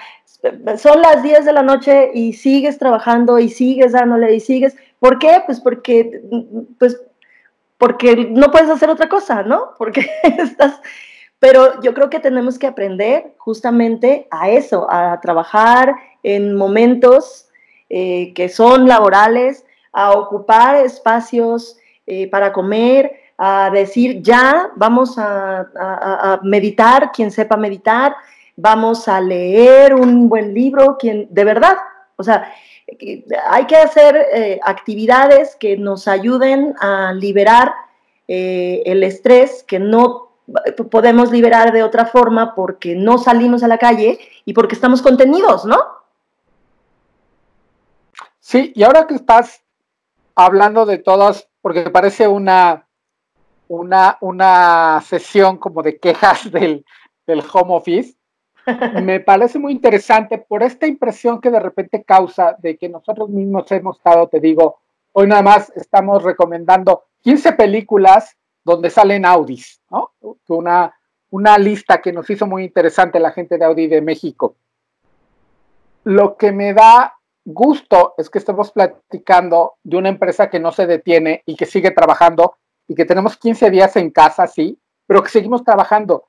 son 0.77 1.03
las 1.03 1.23
10 1.23 1.45
de 1.45 1.53
la 1.53 1.63
noche 1.63 2.11
y 2.15 2.33
sigues 2.33 2.79
trabajando 2.79 3.39
y 3.39 3.49
sigues 3.49 3.93
dándole 3.93 4.35
y 4.35 4.41
sigues. 4.41 4.77
¿Por 5.01 5.19
qué? 5.19 5.43
Pues 5.47 5.61
porque, 5.61 6.23
pues 6.79 7.01
porque 7.81 8.29
no 8.31 8.53
puedes 8.53 8.71
hacer 8.71 8.91
otra 8.91 9.09
cosa, 9.09 9.43
¿no? 9.43 9.71
Porque 9.77 10.09
estás 10.23 10.81
pero 11.41 11.81
yo 11.81 11.95
creo 11.95 12.11
que 12.11 12.21
tenemos 12.21 12.59
que 12.59 12.67
aprender 12.67 13.33
justamente 13.39 14.29
a 14.31 14.51
eso, 14.51 14.87
a 14.89 15.19
trabajar 15.21 15.97
en 16.23 16.55
momentos 16.55 17.49
eh, 17.89 18.33
que 18.35 18.51
son 18.51 18.87
laborales, 18.87 19.65
a 19.93 20.13
ocupar 20.13 20.77
espacios 20.77 21.79
eh, 22.07 22.29
para 22.29 22.53
comer, 22.53 23.13
a 23.39 23.71
decir 23.71 24.21
ya, 24.23 24.71
vamos 24.77 25.15
a, 25.17 26.39
meditar, 26.43 27.11
quien 27.11 27.31
sepa 27.31 27.57
meditar, 27.57 28.15
vamos 28.55 29.09
a 29.09 29.19
leer 29.19 29.95
un 29.95 30.29
buen 30.29 30.53
libro, 30.53 30.99
quien 30.99 31.27
de 31.31 31.45
verdad, 31.45 31.77
o 32.17 32.23
sea, 32.23 32.53
hay 33.51 33.67
que 33.67 33.77
hacer 33.77 34.17
eh, 34.33 34.61
actividades 34.63 35.57
que 35.57 35.77
nos 35.77 36.09
ayuden 36.09 36.75
a 36.81 37.13
liberar 37.13 37.73
el 38.33 39.03
estrés 39.03 39.65
que 39.65 39.81
no 39.81 40.31
podemos 40.91 41.31
liberar 41.31 41.73
de 41.73 41.83
otra 41.83 42.07
forma 42.07 42.55
porque 42.55 42.95
no 42.95 43.19
salimos 43.19 43.63
a 43.63 43.69
la 43.69 43.79
calle 43.79 44.19
y 44.45 44.53
porque 44.53 44.75
estamos 44.75 45.03
contenidos, 45.03 45.65
¿no? 45.65 45.79
Sí, 48.41 48.73
y 48.75 48.83
ahora 48.83 49.07
que 49.07 49.15
estás 49.15 49.63
hablando 50.35 50.87
de 50.87 50.99
todas, 50.99 51.49
porque 51.61 51.89
parece 51.91 52.27
una, 52.27 52.89
una, 53.69 54.19
una 54.21 55.01
sesión 55.07 55.57
como 55.57 55.83
de 55.83 55.99
quejas 55.99 56.51
del, 56.51 56.85
del 57.27 57.43
home 57.53 57.75
office, 57.75 58.17
me 59.03 59.21
parece 59.21 59.59
muy 59.59 59.73
interesante 59.73 60.39
por 60.39 60.63
esta 60.63 60.87
impresión 60.87 61.41
que 61.41 61.51
de 61.51 61.61
repente 61.61 62.03
causa 62.05 62.57
de 62.59 62.77
que 62.77 62.89
nosotros 62.89 63.29
mismos 63.29 63.71
hemos 63.73 63.97
estado, 63.97 64.29
te 64.29 64.41
digo, 64.41 64.79
hoy 65.13 65.27
nada 65.27 65.43
más 65.43 65.73
estamos 65.77 66.23
recomendando 66.23 67.05
15 67.23 67.53
películas 67.55 68.37
donde 68.65 68.91
salen 68.91 69.25
Audis, 69.25 69.81
¿no? 69.91 70.13
Una, 70.49 70.95
una 71.31 71.59
lista 71.59 72.01
que 72.01 72.13
nos 72.13 72.29
hizo 72.31 72.47
muy 72.47 72.65
interesante 72.65 73.21
la 73.21 73.33
gente 73.33 73.59
de 73.59 73.65
Audi 73.65 73.87
de 73.87 74.03
México. 74.03 74.55
Lo 76.05 76.37
que 76.37 76.53
me 76.53 76.73
da 76.73 77.15
gusto 77.45 78.15
es 78.19 78.31
que 78.31 78.39
estemos 78.39 78.71
platicando 78.71 79.75
de 79.83 79.97
una 79.97 80.09
empresa 80.09 80.51
que 80.51 80.61
no 80.61 80.73
se 80.73 80.87
detiene 80.87 81.43
y 81.47 81.57
que 81.57 81.67
sigue 81.67 81.91
trabajando 81.91 82.57
y 82.87 82.95
que 82.95 83.05
tenemos 83.05 83.37
15 83.37 83.71
días 83.71 83.97
en 83.97 84.11
casa, 84.11 84.47
sí, 84.47 84.79
pero 85.07 85.23
que 85.23 85.31
seguimos 85.31 85.65
trabajando. 85.65 86.25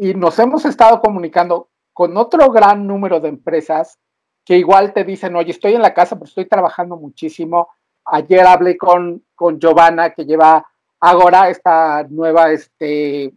Y 0.00 0.14
nos 0.14 0.38
hemos 0.38 0.64
estado 0.64 1.00
comunicando 1.00 1.68
con 1.92 2.16
otro 2.16 2.50
gran 2.50 2.86
número 2.86 3.20
de 3.20 3.28
empresas 3.28 3.98
que 4.44 4.56
igual 4.56 4.92
te 4.92 5.04
dicen, 5.04 5.36
oye, 5.36 5.50
estoy 5.50 5.74
en 5.74 5.82
la 5.82 5.92
casa, 5.92 6.16
pero 6.16 6.24
estoy 6.24 6.46
trabajando 6.46 6.96
muchísimo. 6.96 7.68
Ayer 8.06 8.46
hablé 8.46 8.78
con, 8.78 9.22
con 9.34 9.60
Giovanna, 9.60 10.10
que 10.10 10.24
lleva 10.24 10.66
Ahora, 11.02 11.48
esta 11.48 12.06
nueva 12.10 12.52
este, 12.52 13.32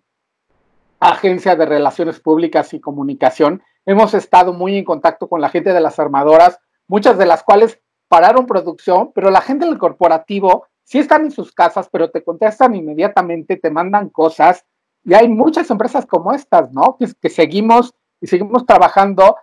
agencia 1.00 1.56
de 1.56 1.66
relaciones 1.66 2.20
públicas 2.20 2.74
y 2.74 2.82
comunicación, 2.82 3.64
hemos 3.86 4.14
estado 4.14 4.52
muy 4.52 4.78
en 4.78 4.84
contacto 4.84 5.30
con 5.30 5.40
la 5.40 5.48
gente 5.48 5.72
de 5.72 5.80
las 5.80 5.98
armadoras, 5.98 6.60
muchas 6.90 7.18
de 7.18 7.26
las 7.26 7.42
cuales 7.42 7.80
pararon 8.10 8.46
producción, 8.48 9.14
pero 9.16 9.32
la 9.32 9.40
gente 9.40 9.66
del 9.66 9.78
corporativo 9.78 10.68
sí 10.84 11.00
están 11.00 11.24
en 11.24 11.32
sus 11.32 11.54
casas, 11.54 11.88
pero 11.90 12.12
te 12.12 12.22
contestan 12.22 12.76
inmediatamente, 12.76 13.56
te 13.56 13.72
mandan 13.72 14.10
cosas, 14.10 14.66
y 15.06 15.14
hay 15.14 15.28
muchas 15.28 15.70
empresas 15.70 16.06
como 16.06 16.34
estas, 16.34 16.72
¿no? 16.72 16.98
Que, 16.98 17.30
seguimos 17.30 17.94
y 18.22 18.28
seguimos 18.28 18.66
trabajando, 18.66 19.36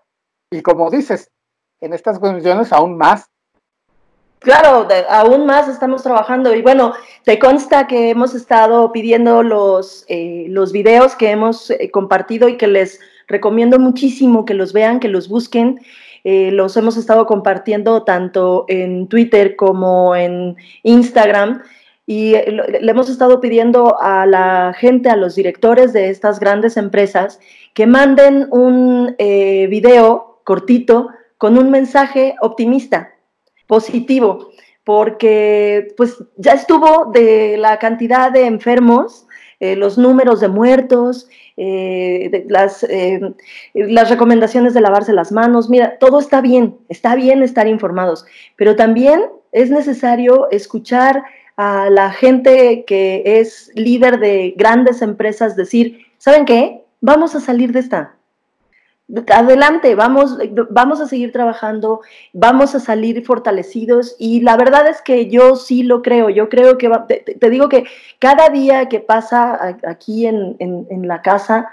y 0.50 0.62
como 0.62 0.90
dices, 0.90 1.30
en 1.80 1.92
estas 1.92 2.18
condiciones 2.18 2.72
aún 2.72 2.96
más, 2.96 3.30
Claro, 4.40 4.88
aún 5.10 5.44
más 5.44 5.68
estamos 5.68 6.02
trabajando 6.02 6.54
y 6.54 6.62
bueno, 6.62 6.94
te 7.24 7.38
consta 7.38 7.86
que 7.86 8.08
hemos 8.08 8.34
estado 8.34 8.90
pidiendo 8.90 9.42
los, 9.42 10.06
eh, 10.08 10.46
los 10.48 10.72
videos 10.72 11.14
que 11.14 11.30
hemos 11.30 11.70
eh, 11.70 11.90
compartido 11.90 12.48
y 12.48 12.56
que 12.56 12.66
les 12.66 13.00
recomiendo 13.28 13.78
muchísimo 13.78 14.46
que 14.46 14.54
los 14.54 14.72
vean, 14.72 14.98
que 14.98 15.08
los 15.08 15.28
busquen. 15.28 15.78
Eh, 16.24 16.50
los 16.52 16.74
hemos 16.78 16.96
estado 16.96 17.26
compartiendo 17.26 18.02
tanto 18.04 18.64
en 18.68 19.08
Twitter 19.08 19.56
como 19.56 20.16
en 20.16 20.56
Instagram 20.84 21.62
y 22.06 22.32
le 22.32 22.90
hemos 22.90 23.08
estado 23.08 23.40
pidiendo 23.40 24.00
a 24.00 24.26
la 24.26 24.74
gente, 24.76 25.08
a 25.10 25.16
los 25.16 25.34
directores 25.34 25.92
de 25.92 26.10
estas 26.10 26.40
grandes 26.40 26.76
empresas, 26.76 27.40
que 27.74 27.86
manden 27.86 28.48
un 28.50 29.14
video 29.18 30.40
cortito 30.44 31.10
con 31.38 31.56
un 31.56 31.70
mensaje 31.70 32.34
optimista 32.40 33.14
positivo, 33.66 34.50
porque 34.84 35.94
pues 35.96 36.16
ya 36.36 36.52
estuvo 36.52 37.12
de 37.12 37.56
la 37.56 37.78
cantidad 37.78 38.32
de 38.32 38.46
enfermos, 38.46 39.26
eh, 39.60 39.76
los 39.76 39.96
números 39.96 40.40
de 40.40 40.48
muertos, 40.48 41.28
eh, 41.56 42.46
eh, 42.88 43.20
las 43.74 44.10
recomendaciones 44.10 44.74
de 44.74 44.80
lavarse 44.80 45.12
las 45.12 45.30
manos. 45.30 45.70
Mira, 45.70 45.98
todo 45.98 46.18
está 46.18 46.40
bien, 46.40 46.78
está 46.88 47.14
bien 47.14 47.42
estar 47.42 47.68
informados, 47.68 48.26
pero 48.56 48.74
también 48.74 49.22
es 49.52 49.70
necesario 49.70 50.50
escuchar 50.50 51.22
a 51.60 51.90
la 51.90 52.10
gente 52.10 52.84
que 52.86 53.22
es 53.24 53.70
líder 53.74 54.18
de 54.18 54.54
grandes 54.56 55.02
empresas 55.02 55.56
decir, 55.56 56.06
¿saben 56.16 56.46
qué? 56.46 56.84
Vamos 57.02 57.34
a 57.34 57.40
salir 57.40 57.72
de 57.72 57.80
esta 57.80 58.14
adelante, 59.32 59.94
vamos, 59.94 60.38
vamos 60.70 61.00
a 61.00 61.06
seguir 61.06 61.32
trabajando, 61.32 62.00
vamos 62.32 62.74
a 62.74 62.80
salir 62.80 63.24
fortalecidos 63.24 64.14
y 64.18 64.40
la 64.40 64.56
verdad 64.56 64.88
es 64.88 65.02
que 65.02 65.28
yo 65.28 65.56
sí 65.56 65.82
lo 65.82 66.00
creo, 66.00 66.30
yo 66.30 66.48
creo 66.48 66.78
que, 66.78 66.88
te, 67.08 67.50
digo 67.50 67.68
que 67.68 67.84
cada 68.18 68.48
día 68.50 68.88
que 68.88 69.00
pasa 69.00 69.76
aquí 69.86 70.26
en, 70.26 70.56
la 71.02 71.22
casa 71.22 71.70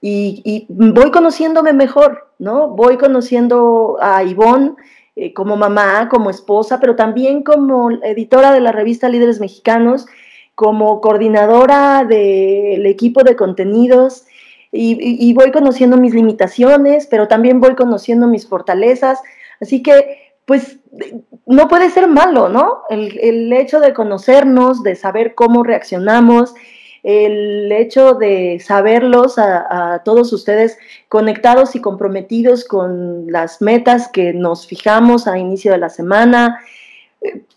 y, 0.00 0.66
voy 0.68 1.10
conociéndome 1.10 1.72
mejor, 1.72 2.28
¿no? 2.38 2.68
Voy 2.68 2.98
conociendo 2.98 3.96
a 4.00 4.22
Ivonne 4.22 4.74
eh, 5.16 5.32
como 5.32 5.56
mamá, 5.56 6.08
como 6.10 6.28
esposa, 6.28 6.78
pero 6.78 6.94
también 6.94 7.42
como 7.42 7.90
editora 7.90 8.52
de 8.52 8.60
la 8.60 8.70
revista 8.70 9.08
Líderes 9.08 9.40
Mexicanos, 9.40 10.06
como 10.54 11.00
coordinadora 11.00 12.04
del 12.04 12.84
equipo 12.84 13.22
de 13.22 13.34
contenidos, 13.34 14.26
y, 14.72 15.32
voy 15.32 15.52
conociendo 15.52 15.96
mis 15.96 16.14
limitaciones, 16.14 17.06
pero 17.06 17.28
también 17.28 17.60
voy 17.60 17.74
conociendo 17.76 18.26
mis 18.26 18.46
fortalezas. 18.46 19.20
Así 19.58 19.82
que, 19.82 20.34
pues, 20.44 20.80
no 21.46 21.68
puede 21.68 21.88
ser 21.88 22.08
malo, 22.08 22.50
¿no? 22.50 22.82
El, 22.90 23.52
hecho 23.54 23.80
de 23.80 23.94
conocernos, 23.94 24.82
de 24.82 24.96
saber 24.96 25.34
cómo 25.34 25.62
reaccionamos, 25.62 26.54
el 27.06 27.70
hecho 27.70 28.14
de 28.14 28.58
saberlos 28.58 29.38
a, 29.38 30.02
todos 30.04 30.32
ustedes 30.32 30.76
conectados 31.08 31.76
y 31.76 31.80
comprometidos 31.80 32.64
con 32.64 33.30
las 33.30 33.62
metas 33.62 34.08
que 34.08 34.32
nos 34.32 34.66
fijamos 34.66 35.28
a 35.28 35.38
inicio 35.38 35.70
de 35.70 35.78
la 35.78 35.88
semana, 35.88 36.58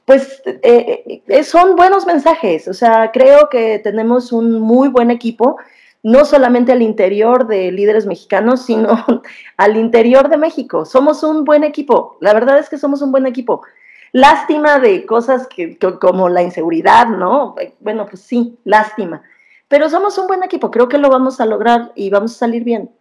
pues 0.05 0.43
eh, 0.45 1.23
eh, 1.27 1.43
son 1.43 1.75
buenos 1.75 2.05
mensajes. 2.05 2.67
O 2.67 2.75
sea, 2.75 3.09
creo 3.11 3.49
que 3.49 3.79
tenemos 3.79 4.31
un 4.31 4.59
muy 4.61 4.87
buen 4.87 5.09
equipo 5.09 5.57
no 6.03 6.25
solamente 6.25 6.71
al 6.71 6.83
interior 6.83 7.47
de 7.47 7.71
líderes 7.71 8.05
mexicanos, 8.05 8.67
sino 8.67 9.03
al 9.57 9.77
interior 9.77 10.29
de 10.29 10.37
México. 10.37 10.85
Somos 10.85 11.23
un 11.23 11.43
buen 11.43 11.63
equipo, 11.63 12.17
la 12.21 12.33
verdad 12.33 12.59
es 12.59 12.69
que 12.69 12.77
somos 12.77 13.01
un 13.01 13.11
buen 13.11 13.25
equipo. 13.25 13.63
Lástima 14.11 14.77
de 14.77 15.07
cosas 15.07 15.47
que, 15.47 15.79
como 15.99 16.29
la 16.29 16.43
inseguridad, 16.43 17.07
¿no? 17.07 17.55
Bueno, 17.79 18.05
pues 18.05 18.21
sí, 18.21 18.59
lástima. 18.63 19.23
Pero 19.69 19.87
somos 19.87 20.17
un 20.17 20.27
buen 20.27 20.43
equipo, 20.43 20.71
creo 20.71 20.89
que 20.89 20.97
lo 20.97 21.09
vamos 21.09 21.39
a 21.39 21.45
lograr 21.45 21.91
y 21.95 22.09
vamos 22.09 22.33
a 22.33 22.39
salir 22.39 22.63
bien. 22.63 22.91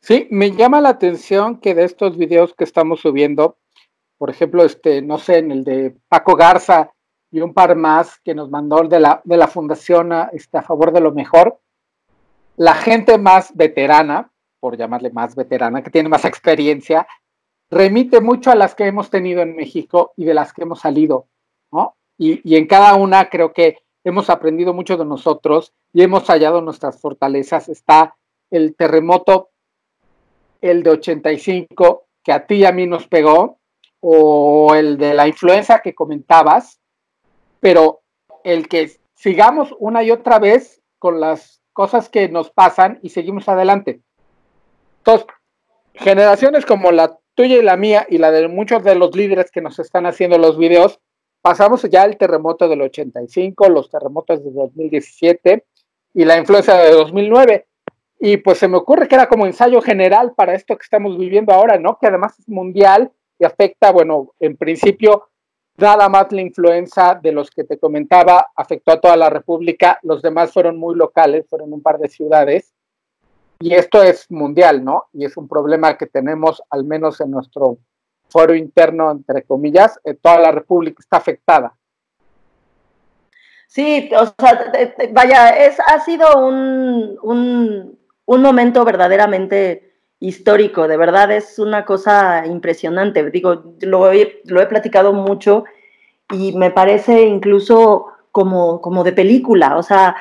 Sí, 0.00 0.28
me 0.30 0.52
llama 0.52 0.80
la 0.80 0.90
atención 0.90 1.58
que 1.58 1.74
de 1.74 1.84
estos 1.84 2.16
videos 2.16 2.54
que 2.54 2.62
estamos 2.62 3.00
subiendo, 3.00 3.58
por 4.16 4.30
ejemplo, 4.30 4.64
este, 4.64 5.02
no 5.02 5.18
sé, 5.18 5.38
en 5.38 5.50
el 5.50 5.64
de 5.64 5.96
Paco 6.08 6.36
Garza 6.36 6.92
y 7.32 7.40
un 7.40 7.52
par 7.52 7.74
más 7.74 8.20
que 8.20 8.32
nos 8.32 8.48
mandó 8.48 8.84
de 8.84 9.00
la, 9.00 9.20
de 9.24 9.36
la 9.36 9.48
Fundación 9.48 10.12
a, 10.12 10.30
este, 10.32 10.56
a 10.56 10.62
favor 10.62 10.92
de 10.92 11.00
lo 11.00 11.12
mejor, 11.12 11.60
la 12.56 12.74
gente 12.74 13.18
más 13.18 13.54
veterana, 13.56 14.30
por 14.60 14.76
llamarle 14.76 15.10
más 15.10 15.34
veterana, 15.34 15.82
que 15.82 15.90
tiene 15.90 16.08
más 16.08 16.24
experiencia, 16.24 17.08
remite 17.70 18.20
mucho 18.20 18.52
a 18.52 18.54
las 18.54 18.76
que 18.76 18.86
hemos 18.86 19.10
tenido 19.10 19.42
en 19.42 19.56
México 19.56 20.12
y 20.16 20.24
de 20.24 20.34
las 20.34 20.52
que 20.52 20.62
hemos 20.62 20.80
salido, 20.80 21.26
¿no? 21.72 21.96
Y, 22.16 22.40
y 22.48 22.56
en 22.56 22.68
cada 22.68 22.94
una 22.94 23.28
creo 23.28 23.52
que 23.52 23.78
hemos 24.08 24.30
aprendido 24.30 24.74
mucho 24.74 24.96
de 24.96 25.04
nosotros 25.04 25.72
y 25.92 26.02
hemos 26.02 26.26
hallado 26.26 26.60
nuestras 26.60 27.00
fortalezas. 27.00 27.68
Está 27.68 28.16
el 28.50 28.74
terremoto, 28.76 29.50
el 30.60 30.82
de 30.82 30.90
85, 30.90 32.06
que 32.22 32.32
a 32.32 32.46
ti 32.46 32.56
y 32.56 32.64
a 32.64 32.72
mí 32.72 32.86
nos 32.86 33.06
pegó, 33.06 33.58
o 34.00 34.74
el 34.74 34.96
de 34.98 35.14
la 35.14 35.26
influenza 35.26 35.80
que 35.80 35.94
comentabas, 35.94 36.80
pero 37.60 38.00
el 38.44 38.68
que 38.68 38.98
sigamos 39.14 39.74
una 39.78 40.02
y 40.02 40.10
otra 40.10 40.38
vez 40.38 40.80
con 40.98 41.20
las 41.20 41.60
cosas 41.72 42.08
que 42.08 42.28
nos 42.28 42.50
pasan 42.50 42.98
y 43.02 43.10
seguimos 43.10 43.48
adelante. 43.48 44.00
Entonces, 44.98 45.26
generaciones 45.94 46.64
como 46.66 46.92
la 46.92 47.18
tuya 47.34 47.56
y 47.56 47.62
la 47.62 47.76
mía 47.76 48.06
y 48.08 48.18
la 48.18 48.30
de 48.30 48.48
muchos 48.48 48.82
de 48.82 48.94
los 48.94 49.14
líderes 49.14 49.50
que 49.50 49.60
nos 49.60 49.78
están 49.78 50.06
haciendo 50.06 50.38
los 50.38 50.58
videos, 50.58 51.00
pasamos 51.48 51.82
ya 51.84 52.04
el 52.04 52.18
terremoto 52.18 52.68
del 52.68 52.82
85, 52.82 53.70
los 53.70 53.88
terremotos 53.88 54.44
de 54.44 54.50
2017 54.50 55.64
y 56.12 56.24
la 56.26 56.36
influencia 56.36 56.74
de 56.74 56.90
2009. 56.90 57.66
Y 58.20 58.36
pues 58.36 58.58
se 58.58 58.68
me 58.68 58.76
ocurre 58.76 59.08
que 59.08 59.14
era 59.14 59.30
como 59.30 59.46
ensayo 59.46 59.80
general 59.80 60.34
para 60.34 60.54
esto 60.54 60.76
que 60.76 60.82
estamos 60.82 61.16
viviendo 61.16 61.54
ahora, 61.54 61.78
¿no? 61.78 61.96
Que 61.98 62.08
además 62.08 62.38
es 62.38 62.50
mundial 62.50 63.10
y 63.38 63.46
afecta, 63.46 63.92
bueno, 63.92 64.34
en 64.40 64.58
principio, 64.58 65.30
nada 65.78 66.10
más 66.10 66.30
la 66.32 66.42
influencia 66.42 67.14
de 67.14 67.32
los 67.32 67.50
que 67.50 67.64
te 67.64 67.78
comentaba, 67.78 68.48
afectó 68.54 68.92
a 68.92 69.00
toda 69.00 69.16
la 69.16 69.30
República, 69.30 69.98
los 70.02 70.20
demás 70.20 70.52
fueron 70.52 70.76
muy 70.76 70.96
locales, 70.96 71.46
fueron 71.48 71.72
un 71.72 71.80
par 71.80 71.98
de 71.98 72.10
ciudades. 72.10 72.74
Y 73.58 73.72
esto 73.72 74.02
es 74.02 74.30
mundial, 74.30 74.84
¿no? 74.84 75.06
Y 75.14 75.24
es 75.24 75.34
un 75.38 75.48
problema 75.48 75.96
que 75.96 76.08
tenemos, 76.08 76.62
al 76.68 76.84
menos 76.84 77.22
en 77.22 77.30
nuestro 77.30 77.78
foro 78.28 78.54
interno, 78.54 79.10
entre 79.10 79.42
comillas, 79.42 79.98
toda 80.22 80.38
la 80.38 80.52
República 80.52 80.98
está 81.00 81.16
afectada. 81.16 81.74
Sí, 83.66 84.10
o 84.18 84.26
sea, 84.26 84.72
vaya, 85.12 85.50
es, 85.50 85.78
ha 85.80 86.00
sido 86.00 86.46
un, 86.46 87.18
un, 87.22 87.98
un 88.24 88.42
momento 88.42 88.84
verdaderamente 88.84 89.92
histórico, 90.20 90.88
de 90.88 90.96
verdad 90.96 91.30
es 91.30 91.58
una 91.58 91.84
cosa 91.84 92.46
impresionante. 92.46 93.30
Digo, 93.30 93.74
lo 93.80 94.10
he, 94.10 94.40
lo 94.44 94.60
he 94.60 94.66
platicado 94.66 95.12
mucho 95.12 95.64
y 96.32 96.56
me 96.56 96.70
parece 96.70 97.22
incluso 97.22 98.06
como, 98.32 98.80
como 98.80 99.04
de 99.04 99.12
película, 99.12 99.76
o 99.76 99.82
sea, 99.82 100.16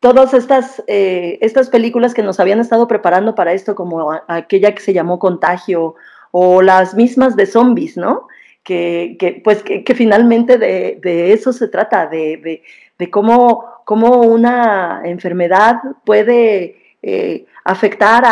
todas 0.00 0.34
estas, 0.34 0.82
eh, 0.86 1.38
estas 1.40 1.68
películas 1.68 2.14
que 2.14 2.22
nos 2.22 2.38
habían 2.40 2.60
estado 2.60 2.86
preparando 2.86 3.34
para 3.34 3.52
esto, 3.52 3.74
como 3.74 4.12
aquella 4.28 4.74
que 4.74 4.80
se 4.80 4.92
llamó 4.92 5.18
Contagio 5.18 5.96
o 6.38 6.60
las 6.60 6.94
mismas 6.94 7.34
de 7.34 7.46
zombies, 7.46 7.96
¿no? 7.96 8.28
Que, 8.62 9.40
pues 9.42 9.62
que, 9.62 9.94
finalmente 9.94 10.58
de, 10.58 11.32
eso 11.32 11.50
se 11.50 11.66
trata, 11.68 12.08
de, 12.08 12.62
cómo, 13.10 13.64
cómo, 13.86 14.20
una 14.20 15.00
enfermedad 15.04 15.76
puede 16.04 16.76
eh, 17.00 17.46
afectar 17.64 18.22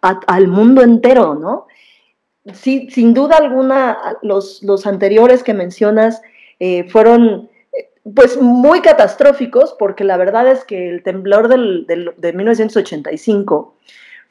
al 0.00 0.46
mundo 0.46 0.82
entero, 0.82 1.34
¿no? 1.34 1.66
Sí, 2.52 2.88
sin 2.90 3.14
duda 3.14 3.38
alguna, 3.38 3.98
los, 4.22 4.62
los 4.62 4.86
anteriores 4.86 5.42
que 5.42 5.54
mencionas 5.54 6.22
eh, 6.60 6.84
fueron 6.84 7.50
pues 8.14 8.40
muy 8.40 8.80
catastróficos, 8.80 9.74
porque 9.76 10.04
la 10.04 10.16
verdad 10.18 10.46
es 10.46 10.64
que 10.64 10.88
el 10.88 11.02
temblor 11.02 11.48
del, 11.48 11.84
de 12.16 12.32
1985 12.32 13.74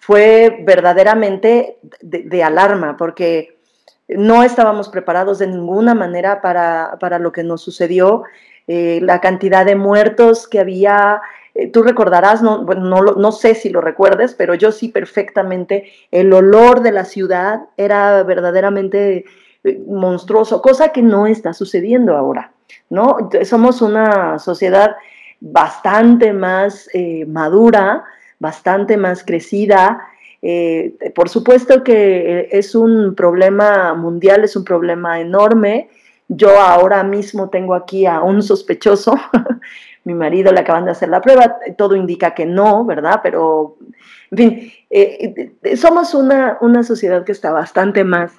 fue 0.06 0.64
verdaderamente 0.66 1.78
de, 2.02 2.44
alarma, 2.44 2.98
porque 2.98 3.58
no 4.10 4.44
estábamos 4.44 4.90
preparados 4.90 5.40
de 5.40 5.48
ninguna 5.48 5.96
manera 5.96 6.42
para, 6.42 6.98
para 7.00 7.20
lo 7.20 7.32
que 7.32 7.44
nos 7.44 7.62
sucedió, 7.62 8.24
eh, 8.68 9.00
la 9.02 9.22
cantidad 9.22 9.66
de 9.66 9.78
muertos 9.78 10.46
que 10.50 10.60
había, 10.60 11.22
eh, 11.56 11.72
tú 11.72 11.84
recordarás, 11.84 12.44
no, 12.44 12.64
no, 12.66 13.02
no, 13.02 13.32
sé 13.32 13.56
si 13.56 13.70
lo 13.70 13.80
recuerdes, 13.80 14.34
pero 14.34 14.56
yo 14.56 14.74
sí 14.74 14.90
perfectamente, 14.90 15.90
el 16.12 16.34
olor 16.34 16.82
de 16.82 16.92
la 16.92 17.06
ciudad 17.06 17.62
era 17.78 18.24
verdaderamente 18.24 19.24
eh, 19.64 19.82
monstruoso, 19.88 20.62
cosa 20.62 20.90
que 20.90 21.02
no 21.02 21.28
está 21.28 21.54
sucediendo 21.54 22.18
ahora, 22.18 22.52
¿no? 22.90 23.30
Somos 23.46 23.82
una 23.82 24.38
sociedad 24.38 24.98
bastante 25.40 26.34
más 26.34 26.90
madura, 27.28 28.04
bastante 28.44 28.98
más 28.98 29.24
crecida. 29.24 30.06
Eh, 30.42 30.96
por 31.16 31.30
supuesto 31.30 31.82
que 31.82 32.50
es 32.52 32.76
un 32.76 33.16
problema 33.16 33.94
mundial, 33.94 34.44
es 34.44 34.58
un 34.58 34.66
problema 34.66 35.22
enorme. 35.22 35.90
Yo 36.28 36.60
ahora 36.60 37.04
mismo 37.04 37.50
tengo 37.50 37.74
aquí 37.74 38.06
a 38.06 38.22
un 38.22 38.44
sospechoso, 38.44 39.16
mi 40.04 40.14
marido 40.14 40.52
le 40.52 40.60
acaban 40.60 40.84
de 40.84 40.92
hacer 40.92 41.08
la 41.08 41.22
prueba, 41.22 41.56
todo 41.78 41.96
indica 41.96 42.34
que 42.34 42.46
no, 42.46 42.84
¿verdad? 42.84 43.22
Pero, 43.24 43.78
en 44.32 44.38
fin, 44.38 44.72
eh, 44.90 45.78
somos 45.78 46.14
una, 46.14 46.58
una 46.60 46.84
sociedad 46.84 47.24
que 47.24 47.32
está 47.32 47.54
bastante 47.54 48.04
más 48.04 48.34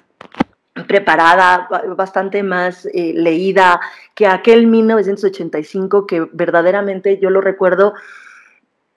preparada, 0.87 1.67
bastante 1.95 2.43
más 2.43 2.85
eh, 2.93 3.13
leída 3.15 3.79
que 4.13 4.27
aquel 4.27 4.67
1985 4.67 6.05
que 6.05 6.27
verdaderamente 6.31 7.17
yo 7.17 7.31
lo 7.31 7.41
recuerdo 7.41 7.93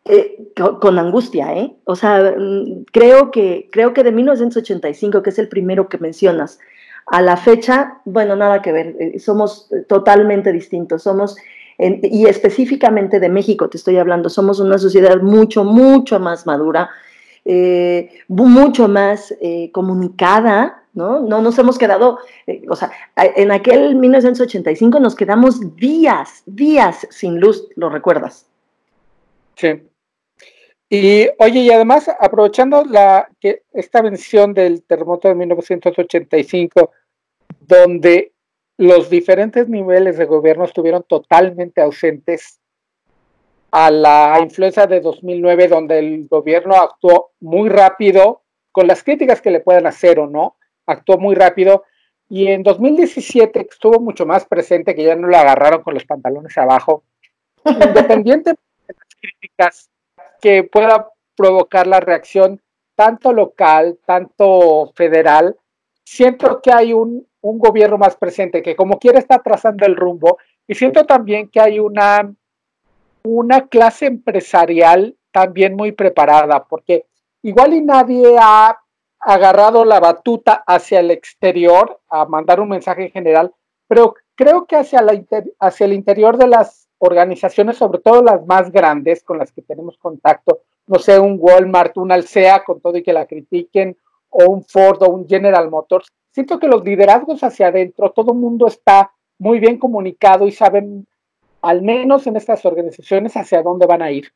eh, 0.09 0.53
con, 0.81 0.99
angustia, 0.99 1.55
¿eh? 1.55 1.77
O 1.85 1.95
sea, 1.95 2.35
mm, 2.37 2.85
creo 2.93 3.31
que, 3.31 3.69
creo 3.71 3.93
que 3.93 4.03
de 4.03 4.13
1985, 4.13 5.23
que 5.23 5.31
es 5.31 5.39
el 5.39 5.49
primero 5.49 5.89
que 5.89 5.99
mencionas, 5.99 6.59
a 7.07 7.21
la 7.21 7.37
fecha, 7.37 8.01
bueno, 8.05 8.35
nada 8.35 8.63
que 8.63 8.73
ver, 8.73 8.97
eh, 8.99 9.19
somos 9.19 9.69
totalmente 9.87 10.53
distintos, 10.53 11.03
somos, 11.03 11.37
y 11.79 12.27
específicamente 12.27 13.21
de 13.21 13.29
México 13.29 13.69
te 13.69 13.77
estoy 13.77 13.99
hablando, 13.99 14.29
somos 14.29 14.61
una 14.61 14.79
sociedad 14.79 15.21
mucho, 15.21 15.63
mucho 15.63 16.19
más 16.19 16.47
madura, 16.47 16.91
eh, 17.45 18.11
mucho 18.27 18.89
más 18.89 19.33
comunicada, 19.73 20.83
¿no? 20.93 21.21
No 21.21 21.41
nos 21.41 21.59
hemos 21.59 21.79
quedado, 21.79 22.19
o 22.69 22.77
sea, 22.77 22.91
en 23.17 23.53
aquel 23.53 23.95
1985 23.95 24.99
nos 24.99 25.15
quedamos 25.15 25.77
días, 25.77 26.43
días 26.47 27.07
sin 27.11 27.39
luz, 27.39 27.69
¿lo 27.77 27.91
recuerdas? 27.91 28.47
Sí. 29.55 29.88
Y 30.91 31.29
oye, 31.39 31.61
y 31.61 31.71
además, 31.71 32.11
aprovechando 32.19 32.85
la, 32.85 33.29
que 33.41 33.63
esta 33.73 34.03
mención 34.03 34.55
del 34.55 34.83
terremoto 34.85 35.29
de 35.29 35.35
1985, 35.35 36.93
donde 37.61 38.33
los 38.79 39.11
diferentes 39.11 39.69
niveles 39.69 40.17
de 40.17 40.25
gobierno 40.25 40.65
estuvieron 40.65 41.03
totalmente 41.03 41.83
ausentes 41.83 42.59
a 43.71 43.91
la 43.91 44.39
influencia 44.41 44.87
de 44.87 45.01
2009, 45.01 45.69
donde 45.69 45.99
el 45.99 46.27
gobierno 46.27 46.77
actuó 46.77 47.33
muy 47.41 47.69
rápido, 47.69 48.43
con 48.73 48.87
las 48.87 49.03
críticas 49.03 49.43
que 49.43 49.51
le 49.51 49.61
puedan 49.61 49.87
hacer 49.87 50.19
o 50.19 50.27
no, 50.27 50.57
actuó 50.87 51.19
muy 51.19 51.35
rápido. 51.35 51.85
Y 52.31 52.47
en 52.47 52.63
2017 52.63 53.67
estuvo 53.71 54.01
mucho 54.01 54.25
más 54.25 54.47
presente, 54.47 54.95
que 54.95 55.05
ya 55.05 55.17
no 55.17 55.27
lo 55.27 55.37
agarraron 55.37 55.83
con 55.83 55.93
los 55.93 56.05
pantalones 56.05 56.57
abajo. 56.57 57.03
Independiente 57.65 58.53
de 58.53 58.95
las 58.95 59.15
críticas 59.21 59.91
que 60.41 60.65
pueda 60.65 61.09
provocar 61.37 61.87
la 61.87 62.01
reacción 62.01 62.61
tanto 62.95 63.33
local, 63.33 63.99
tanto 64.05 64.93
federal, 64.95 65.57
siento 66.05 66.61
que 66.61 66.73
hay 66.73 66.93
un, 66.93 67.27
un 67.41 67.59
gobierno 67.59 67.99
más 67.99 68.17
presente 68.17 68.63
que 68.63 68.75
como 68.75 68.99
quiera 68.99 69.19
está 69.19 69.39
trazando 69.39 69.87
el 69.87 69.95
rumbo 69.95 70.39
y 70.67 70.75
siento 70.75 71.05
también 71.05 71.49
que 71.49 71.61
hay 71.61 71.79
una 71.79 72.33
una 73.23 73.69
clase 73.69 74.07
empresarial 74.07 75.17
también 75.33 75.77
muy 75.77 75.93
preparada, 75.93 76.65
porque 76.65 77.07
igual 77.43 77.75
y 77.75 77.83
nadie 77.83 78.37
ha 78.41 78.79
agarrado 79.21 79.85
la 79.85 80.01
batuta 80.01 80.63
hacia 80.67 81.01
el 81.01 81.11
exterior 81.11 82.01
a 82.09 82.25
mandar 82.25 82.61
un 82.61 82.71
mensaje 82.71 83.11
general, 83.11 83.53
pero 83.87 84.15
creo 84.35 84.67
que 84.67 84.77
hacia, 84.77 85.03
la 85.03 85.21
hacia 85.59 85.87
el 85.87 85.93
interior 85.93 86.39
de 86.39 86.47
las 86.47 86.88
organizaciones, 86.99 87.77
sobre 87.77 88.01
todo 88.01 88.23
las 88.23 88.45
más 88.47 88.71
grandes 88.71 89.23
con 89.23 89.39
las 89.39 89.53
que 89.53 89.63
tenemos 89.63 89.97
contacto, 89.99 90.63
no 90.87 90.99
sé, 90.99 91.19
un 91.19 91.37
Walmart, 91.39 91.97
un 91.97 92.13
Alsea, 92.13 92.65
con 92.65 92.81
todo 92.81 92.97
y 92.97 93.03
que 93.03 93.13
la 93.13 93.27
critiquen, 93.27 93.97
o 94.31 94.51
un 94.51 94.65
Ford 94.65 95.03
o 95.03 95.11
un 95.11 95.29
General 95.29 95.71
Motors, 95.71 96.09
siento 96.31 96.59
que 96.59 96.69
los 96.69 96.85
liderazgos 96.85 97.43
hacia 97.43 97.69
adentro, 97.69 98.11
todo 98.11 98.33
el 98.33 98.39
mundo 98.39 98.67
está 98.67 99.13
muy 99.39 99.59
bien 99.59 99.79
comunicado 99.79 100.47
y 100.47 100.53
saben 100.53 101.07
al 101.63 101.83
menos 101.83 102.27
en 102.27 102.37
estas 102.37 102.65
organizaciones, 102.65 103.37
hacia 103.37 103.63
dónde 103.63 103.87
van 103.87 104.03
a 104.03 104.11
ir. 104.11 104.33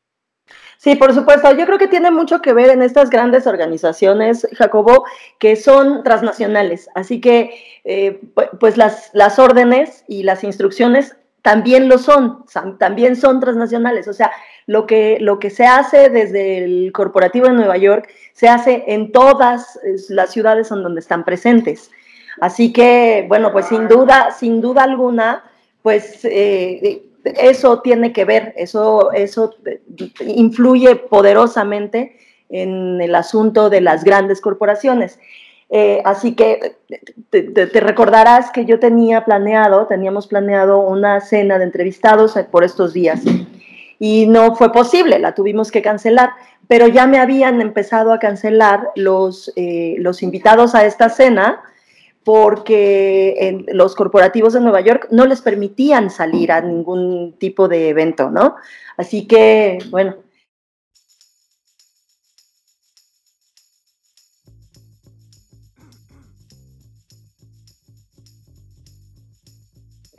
Sí, 0.77 0.95
por 0.95 1.13
supuesto. 1.13 1.55
Yo 1.55 1.65
creo 1.65 1.77
que 1.77 1.87
tiene 1.87 2.11
mucho 2.11 2.41
que 2.41 2.51
ver 2.51 2.69
en 2.69 2.81
estas 2.81 3.09
grandes 3.09 3.47
organizaciones, 3.47 4.45
Jacobo, 4.53 5.05
que 5.39 5.55
son 5.55 6.03
transnacionales. 6.03 6.89
Así 6.95 7.21
que, 7.21 7.51
eh, 7.85 8.19
pues 8.59 8.75
las, 8.75 9.09
las 9.13 9.39
órdenes 9.39 10.03
y 10.07 10.23
las 10.23 10.43
instrucciones 10.43 11.15
también 11.43 11.89
lo 11.89 11.99
son, 11.99 12.45
también 12.79 13.15
son 13.15 13.39
transnacionales. 13.39 14.07
O 14.07 14.13
sea, 14.13 14.31
lo 14.65 14.87
que, 14.87 15.17
lo 15.19 15.39
que 15.39 15.49
se 15.49 15.65
hace 15.65 16.09
desde 16.09 16.63
el 16.63 16.91
corporativo 16.93 17.47
de 17.47 17.53
Nueva 17.53 17.77
York 17.77 18.09
se 18.31 18.47
hace 18.47 18.85
en 18.87 19.11
todas 19.11 19.77
las 20.09 20.31
ciudades 20.31 20.71
en 20.71 20.81
donde 20.81 21.01
están 21.01 21.25
presentes. 21.25 21.91
Así 22.39 22.71
que, 22.73 23.25
bueno, 23.27 23.51
pues 23.51 23.67
sin 23.67 23.87
duda, 23.89 24.31
sin 24.31 24.61
duda 24.61 24.83
alguna, 24.83 25.43
pues 25.81 26.23
eh, 26.23 27.03
eso 27.25 27.81
tiene 27.81 28.13
que 28.13 28.23
ver, 28.23 28.53
eso, 28.55 29.11
eso 29.11 29.53
influye 30.25 30.95
poderosamente 30.95 32.17
en 32.49 33.01
el 33.01 33.15
asunto 33.15 33.69
de 33.69 33.81
las 33.81 34.05
grandes 34.05 34.39
corporaciones. 34.39 35.19
Eh, 35.75 36.03
así 36.05 36.35
que 36.35 36.75
te, 37.31 37.79
recordarás 37.79 38.51
que 38.51 38.63
yo 38.63 38.77
tenía 38.77 39.25
planeado, 39.25 39.87
teníamos 39.87 40.27
planeado 40.27 40.81
una 40.81 41.19
cena 41.19 41.57
de 41.57 41.63
entrevistados 41.63 42.35
por 42.51 42.63
estos 42.63 42.93
días 42.93 43.23
y 43.97 44.27
no 44.27 44.55
fue 44.55 44.71
posible, 44.71 45.17
la 45.17 45.33
tuvimos 45.33 45.71
que 45.71 45.81
cancelar, 45.81 46.29
pero 46.67 46.87
ya 46.87 47.07
me 47.07 47.17
habían 47.17 47.59
empezado 47.59 48.13
a 48.13 48.19
cancelar 48.19 48.91
los, 48.95 49.51
eh, 49.55 49.95
los 49.97 50.21
invitados 50.21 50.75
a 50.75 50.85
esta 50.85 51.09
cena 51.09 51.63
porque 52.23 53.65
los 53.69 53.95
corporativos 53.95 54.53
de 54.53 54.61
Nueva 54.61 54.81
York 54.81 55.07
no 55.09 55.25
les 55.25 55.41
permitían 55.41 56.11
salir 56.11 56.51
a 56.51 56.61
ningún 56.61 57.33
tipo 57.39 57.67
de 57.67 57.89
evento, 57.89 58.29
¿no? 58.29 58.57
Así 58.95 59.25
que, 59.25 59.79
bueno. 59.89 60.17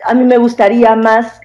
A 0.05 0.15
mí 0.15 0.25
me 0.25 0.39
gustaría 0.39 0.95
más 0.97 1.41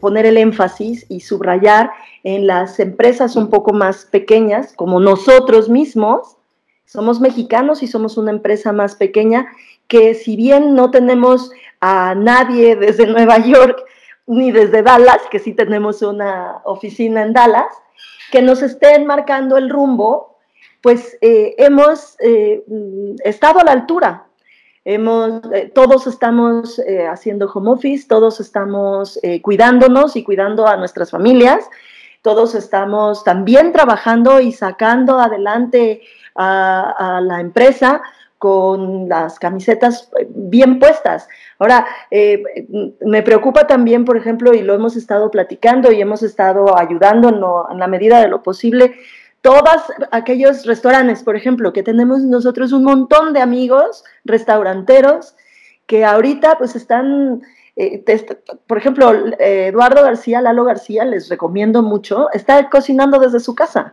poner 0.00 0.26
el 0.26 0.36
énfasis 0.36 1.06
y 1.08 1.20
subrayar 1.20 1.90
en 2.22 2.46
las 2.46 2.78
empresas 2.80 3.36
un 3.36 3.50
poco 3.50 3.72
más 3.72 4.04
pequeñas, 4.04 4.72
como 4.74 5.00
nosotros 5.00 5.68
mismos, 5.68 6.36
somos 6.86 7.20
mexicanos 7.20 7.82
y 7.82 7.86
somos 7.86 8.16
una 8.16 8.30
empresa 8.30 8.72
más 8.72 8.94
pequeña 8.94 9.48
que 9.88 10.14
si 10.14 10.36
bien 10.36 10.74
no 10.74 10.90
tenemos 10.90 11.50
a 11.80 12.14
nadie 12.14 12.76
desde 12.76 13.06
Nueva 13.06 13.38
York 13.38 13.82
ni 14.26 14.52
desde 14.52 14.82
Dallas, 14.82 15.20
que 15.30 15.38
sí 15.38 15.52
tenemos 15.52 16.00
una 16.02 16.62
oficina 16.64 17.22
en 17.22 17.32
Dallas, 17.32 17.72
que 18.30 18.42
nos 18.42 18.62
estén 18.62 19.06
marcando 19.06 19.58
el 19.58 19.68
rumbo, 19.68 20.38
pues 20.80 21.18
eh, 21.20 21.54
hemos 21.58 22.16
eh, 22.20 22.64
estado 23.24 23.60
a 23.60 23.64
la 23.64 23.72
altura. 23.72 24.26
Hemos, 24.84 25.40
eh, 25.52 25.70
todos 25.74 26.06
estamos 26.06 26.80
haciendo 27.10 27.50
home 27.50 27.70
office, 27.70 28.06
todos 28.06 28.40
estamos 28.40 29.18
cuidándonos 29.42 30.16
y 30.16 30.22
cuidando 30.22 30.66
a 30.66 30.76
nuestras 30.76 31.10
familias, 31.10 31.68
todos 32.22 32.54
estamos 32.54 33.24
también 33.24 33.72
trabajando 33.72 34.40
y 34.40 34.52
sacando 34.52 35.18
adelante 35.18 36.02
a 36.34 37.20
la 37.22 37.40
empresa 37.40 38.02
con 38.44 39.08
las 39.08 39.38
camisetas 39.38 40.10
eh, 40.20 40.26
bien 40.28 40.78
puestas. 40.78 41.26
Ahora, 41.58 41.86
eh, 42.10 42.42
me 43.00 43.22
preocupa 43.22 43.66
también, 43.66 44.04
por 44.04 44.18
ejemplo, 44.18 44.52
y 44.52 44.60
lo 44.60 44.74
hemos 44.74 44.96
estado 44.96 45.30
platicando 45.30 45.90
y 45.90 46.02
hemos 46.02 46.22
estado 46.22 46.78
ayudando 46.78 47.30
en, 47.70 47.78
la 47.78 47.86
medida 47.86 48.20
de 48.20 48.28
lo 48.28 48.42
posible, 48.42 48.96
todos 49.44 49.92
aquellos 50.10 50.64
restaurantes, 50.64 51.22
por 51.22 51.36
ejemplo, 51.36 51.74
que 51.74 51.82
tenemos 51.82 52.22
nosotros 52.22 52.72
un 52.72 52.82
montón 52.82 53.34
de 53.34 53.42
amigos 53.42 54.02
restauranteros 54.24 55.36
que 55.86 56.02
ahorita 56.02 56.56
pues 56.56 56.74
están, 56.74 57.42
eh, 57.76 58.02
por 58.66 58.78
ejemplo, 58.78 59.12
Eduardo 59.38 60.02
García, 60.02 60.40
Lalo 60.40 60.64
García, 60.64 61.04
les 61.04 61.28
recomiendo 61.28 61.82
mucho, 61.82 62.32
está 62.32 62.70
cocinando 62.70 63.18
desde 63.18 63.38
su 63.38 63.54
casa 63.54 63.92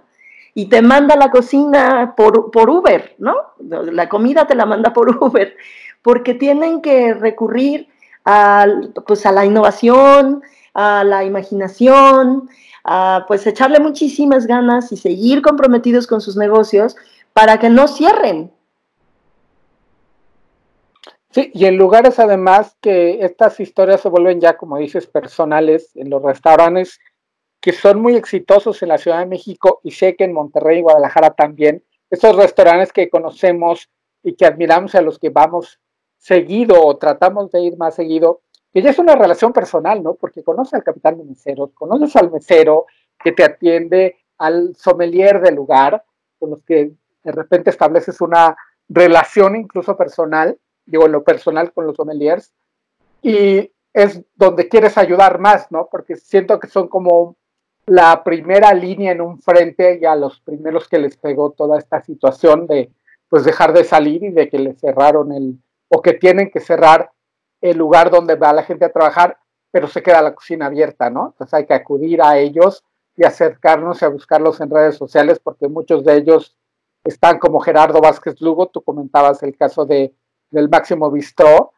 y 0.53 0.69
te 0.69 0.81
manda 0.81 1.17
la 1.17 1.31
cocina 1.31 2.13
por, 2.15 2.49
por 2.49 2.69
Uber, 2.69 3.17
¿no? 3.17 3.35
La 3.59 4.07
comida 4.07 4.47
te 4.47 4.55
la 4.55 4.65
manda 4.65 4.93
por 4.93 5.09
Uber, 5.21 5.57
porque 6.01 6.33
tienen 6.33 6.81
que 6.81 7.13
recurrir 7.13 7.89
a, 8.23 8.67
pues 9.05 9.25
a 9.25 9.33
la 9.33 9.43
innovación, 9.43 10.43
a 10.73 11.03
la 11.03 11.25
imaginación, 11.25 12.47
a 12.83 13.25
pues 13.27 13.45
echarle 13.47 13.79
muchísimas 13.79 14.47
ganas 14.47 14.91
y 14.91 14.97
seguir 14.97 15.41
comprometidos 15.41 16.07
con 16.07 16.21
sus 16.21 16.35
negocios 16.37 16.95
para 17.33 17.59
que 17.59 17.69
no 17.69 17.87
cierren. 17.87 18.51
Sí, 21.29 21.49
y 21.53 21.65
en 21.65 21.77
lugares 21.77 22.19
además 22.19 22.75
que 22.81 23.23
estas 23.23 23.59
historias 23.59 24.01
se 24.01 24.09
vuelven 24.09 24.41
ya, 24.41 24.57
como 24.57 24.77
dices, 24.77 25.07
personales, 25.07 25.91
en 25.95 26.09
los 26.09 26.21
restaurantes 26.21 26.99
que 27.61 27.71
son 27.71 28.01
muy 28.01 28.15
exitosos 28.15 28.81
en 28.81 28.89
la 28.89 28.97
Ciudad 28.97 29.19
de 29.19 29.27
México 29.27 29.79
y 29.83 29.91
sé 29.91 30.15
que 30.15 30.23
en 30.23 30.33
Monterrey 30.33 30.79
y 30.79 30.81
Guadalajara 30.81 31.29
también, 31.35 31.83
esos 32.09 32.35
restaurantes 32.35 32.91
que 32.91 33.09
conocemos 33.09 33.89
y 34.23 34.33
que 34.33 34.45
admiramos 34.45 34.95
a 34.95 35.01
los 35.01 35.19
que 35.19 35.29
vamos 35.29 35.79
seguido 36.17 36.83
o 36.83 36.97
tratamos 36.97 37.51
de 37.51 37.61
ir 37.61 37.77
más 37.77 37.95
seguido, 37.95 38.41
que 38.73 38.81
ya 38.81 38.89
es 38.89 38.99
una 38.99 39.15
relación 39.15 39.53
personal, 39.53 40.01
¿no? 40.01 40.15
Porque 40.15 40.43
conoces 40.43 40.75
al 40.75 40.83
capitán 40.83 41.17
de 41.17 41.25
meseros, 41.25 41.71
conoces 41.73 42.15
al 42.15 42.31
mesero 42.31 42.85
que 43.23 43.31
te 43.31 43.43
atiende, 43.43 44.17
al 44.37 44.75
sommelier 44.75 45.41
del 45.41 45.55
lugar, 45.55 46.03
con 46.39 46.51
los 46.51 46.63
que 46.63 46.91
de 47.23 47.31
repente 47.31 47.69
estableces 47.69 48.21
una 48.21 48.55
relación 48.87 49.55
incluso 49.55 49.95
personal, 49.95 50.57
digo, 50.85 51.05
en 51.05 51.11
lo 51.11 51.23
personal 51.23 51.71
con 51.73 51.85
los 51.85 51.95
sommeliers, 51.95 52.51
y 53.21 53.71
es 53.93 54.21
donde 54.35 54.67
quieres 54.67 54.97
ayudar 54.97 55.39
más, 55.39 55.71
¿no? 55.71 55.87
Porque 55.91 56.15
siento 56.15 56.59
que 56.59 56.67
son 56.67 56.87
como 56.87 57.35
la 57.85 58.23
primera 58.23 58.73
línea 58.73 59.11
en 59.11 59.21
un 59.21 59.39
frente 59.41 59.99
y 60.01 60.05
a 60.05 60.15
los 60.15 60.39
primeros 60.39 60.87
que 60.87 60.99
les 60.99 61.17
pegó 61.17 61.51
toda 61.51 61.77
esta 61.77 62.01
situación 62.01 62.67
de 62.67 62.91
pues 63.27 63.43
dejar 63.43 63.73
de 63.73 63.83
salir 63.83 64.23
y 64.23 64.31
de 64.31 64.49
que 64.49 64.59
les 64.59 64.79
cerraron 64.79 65.31
el 65.31 65.57
o 65.87 66.01
que 66.01 66.13
tienen 66.13 66.51
que 66.51 66.59
cerrar 66.59 67.11
el 67.61 67.77
lugar 67.77 68.09
donde 68.09 68.35
va 68.35 68.53
la 68.53 68.63
gente 68.63 68.85
a 68.85 68.91
trabajar, 68.91 69.37
pero 69.71 69.87
se 69.87 70.03
queda 70.03 70.21
la 70.21 70.35
cocina 70.35 70.65
abierta, 70.65 71.09
¿no? 71.09 71.27
Entonces 71.27 71.53
hay 71.53 71.65
que 71.65 71.73
acudir 71.73 72.21
a 72.21 72.37
ellos 72.37 72.83
y 73.15 73.23
acercarnos 73.23 74.01
y 74.01 74.05
a 74.05 74.09
buscarlos 74.09 74.59
en 74.61 74.69
redes 74.69 74.95
sociales 74.95 75.39
porque 75.39 75.67
muchos 75.67 76.03
de 76.03 76.17
ellos 76.17 76.57
están 77.03 77.39
como 77.39 77.59
Gerardo 77.59 78.01
Vázquez 78.01 78.41
Lugo, 78.41 78.67
tú 78.67 78.81
comentabas 78.81 79.43
el 79.43 79.55
caso 79.55 79.85
de 79.85 80.13
del 80.51 80.69
Máximo 80.69 81.09
Bistró, 81.09 81.71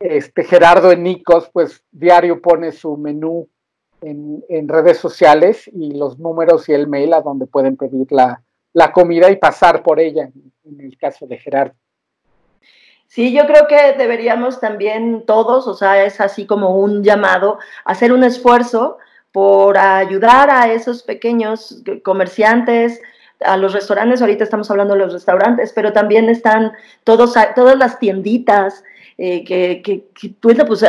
este 0.00 0.44
Gerardo 0.44 0.92
en 0.92 1.22
pues 1.52 1.84
diario 1.90 2.40
pone 2.40 2.72
su 2.72 2.96
menú 2.96 3.48
en, 4.00 4.68
redes 4.68 4.96
sociales 4.96 5.68
y 5.72 5.92
los 5.92 6.18
números 6.18 6.68
y 6.68 6.72
el 6.72 6.88
mail 6.88 7.12
a 7.12 7.20
donde 7.20 7.46
pueden 7.46 7.76
pedir 7.76 8.08
la, 8.10 8.42
comida 8.92 9.30
y 9.30 9.36
pasar 9.36 9.82
por 9.82 10.00
ella, 10.00 10.30
en, 10.64 10.80
el 10.80 10.96
caso 10.96 11.26
de 11.26 11.38
Gerardo. 11.38 11.74
Sí, 13.10 13.32
yo 13.32 13.44
creo 13.48 13.66
que 13.66 13.94
deberíamos 13.98 14.60
también 14.60 15.24
todos, 15.26 15.66
o 15.66 15.74
sea, 15.74 16.04
es 16.04 16.20
así 16.20 16.46
como 16.46 16.76
un 16.76 17.02
llamado, 17.02 17.58
hacer 17.84 18.12
un 18.12 18.22
esfuerzo 18.22 18.98
por 19.32 19.76
ayudar 19.78 20.48
a 20.48 20.72
esos 20.72 21.02
pequeños 21.02 21.82
comerciantes, 22.04 23.02
a 23.40 23.56
los 23.56 23.72
restaurantes, 23.72 24.20
ahorita 24.22 24.44
estamos 24.44 24.70
hablando 24.70 24.94
de 24.94 25.00
los 25.00 25.12
restaurantes, 25.12 25.72
pero 25.72 25.92
también 25.92 26.28
están 26.28 26.70
todos, 27.02 27.34
todas 27.56 27.76
las 27.76 27.98
tienditas, 27.98 28.84
eh, 29.18 29.42
que, 29.42 30.04
pues, 30.40 30.58
pues, 30.64 30.84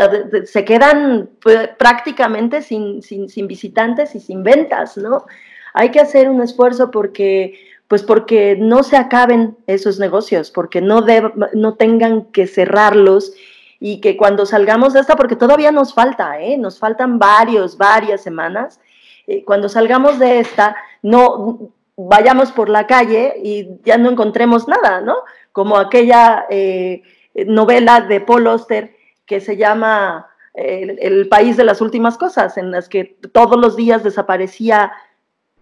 se 0.48 0.64
quedan 0.64 1.28
pues, 1.42 1.70
prácticamente 1.70 2.62
sin, 2.62 3.02
sin, 3.02 3.48
visitantes 3.48 4.14
y 4.14 4.20
sin 4.20 4.44
ventas, 4.44 4.96
¿no? 4.96 5.26
Hay 5.74 5.90
que 5.90 6.00
hacer 6.00 6.30
un 6.30 6.44
esfuerzo 6.44 6.92
porque, 6.92 7.60
pues 7.92 8.04
porque 8.04 8.56
no 8.58 8.84
se 8.84 8.96
acaben 8.96 9.58
esos 9.68 10.00
negocios, 10.00 10.50
porque 10.50 10.80
no, 10.80 11.06
no 11.52 11.74
tengan 11.74 12.32
que 12.32 12.48
cerrarlos 12.48 13.34
y 13.82 14.00
que 14.00 14.16
cuando 14.16 14.46
salgamos 14.46 14.94
de 14.94 15.02
esta, 15.02 15.18
porque 15.18 15.36
todavía 15.36 15.74
nos 15.74 15.94
falta, 15.94 16.40
¿eh? 16.40 16.58
nos 16.58 16.80
faltan 16.80 17.20
varios, 17.20 17.78
varias 17.78 18.22
semanas, 18.22 18.80
eh, 19.28 19.44
cuando 19.44 19.68
salgamos 19.68 20.20
de 20.20 20.40
esta, 20.40 20.78
no 21.02 21.74
vayamos 21.98 22.54
por 22.54 22.70
la 22.70 22.88
calle 22.88 23.34
y 23.44 23.68
ya 23.84 23.98
no 23.98 24.10
encontremos 24.10 24.70
nada, 24.70 25.02
¿no? 25.02 25.18
Como 25.52 25.76
aquella 25.76 26.46
eh, 26.50 27.04
novela 27.46 28.00
de 28.00 28.22
Paul 28.22 28.48
Oster 28.48 28.96
que 29.26 29.42
se 29.42 29.58
llama 29.58 30.28
eh, 30.54 30.96
el, 31.02 31.28
país 31.28 31.58
de 31.58 31.66
las 31.66 31.82
últimas 31.82 32.18
cosas, 32.18 32.58
en 32.58 32.72
las 32.72 32.88
que 32.88 33.18
todos 33.34 33.60
los 33.60 33.76
días 33.76 34.02
desaparecía 34.02 34.94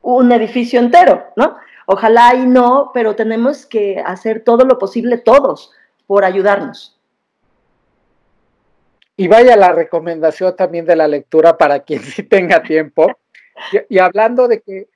un 0.04 0.32
edificio 0.32 0.80
entero, 0.80 1.26
¿no? 1.36 1.58
Ojalá 1.91 2.36
y 2.36 2.45
no, 2.45 2.91
pero 2.93 3.15
tenemos 3.15 3.65
que 3.65 3.99
hacer 4.06 4.43
todo 4.43 4.63
lo 4.63 4.78
posible 4.78 5.17
todos 5.17 5.71
por 6.06 6.23
ayudarnos. 6.23 6.99
Y 9.17 9.28
vaya 9.28 9.56
la 9.56 9.71
recomendación 9.71 10.56
también 10.56 10.86
de 10.86 10.95
la 10.95 11.08
lectura 11.08 11.58
para 11.58 11.80
quien 11.86 12.04
sí 12.04 12.21
tenga 12.21 12.62
tiempo. 12.62 13.17
Y, 13.89 13.97
hablando 13.97 14.47
de 14.47 14.62
que 14.62 14.88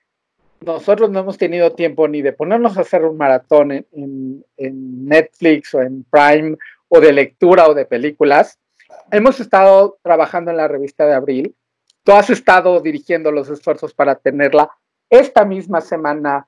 nosotros 0.62 1.10
no 1.10 1.22
hemos 1.22 1.40
tenido 1.40 1.72
tiempo 1.72 2.08
ni 2.08 2.22
de 2.22 2.32
ponernos 2.32 2.78
a 2.78 2.82
hacer 2.82 3.04
un 3.06 3.18
maratón 3.18 3.72
en, 3.72 4.46
Netflix 4.56 5.74
o 5.74 5.82
en 5.82 6.04
Prime 6.04 6.58
o 6.90 7.00
de 7.00 7.12
lectura 7.12 7.70
o 7.70 7.74
de 7.74 7.86
películas. 7.86 8.60
Hemos 9.10 9.40
estado 9.40 9.98
trabajando 10.04 10.52
en 10.52 10.58
la 10.58 10.68
revista 10.68 11.08
de 11.08 11.16
abril. 11.16 11.56
Tú 12.04 12.12
has 12.12 12.30
estado 12.30 12.80
dirigiendo 12.82 13.32
los 13.32 13.50
esfuerzos 13.50 13.96
para 13.96 14.14
tenerla 14.14 14.70
esta 15.10 15.44
misma 15.44 15.82
semana, 15.82 16.48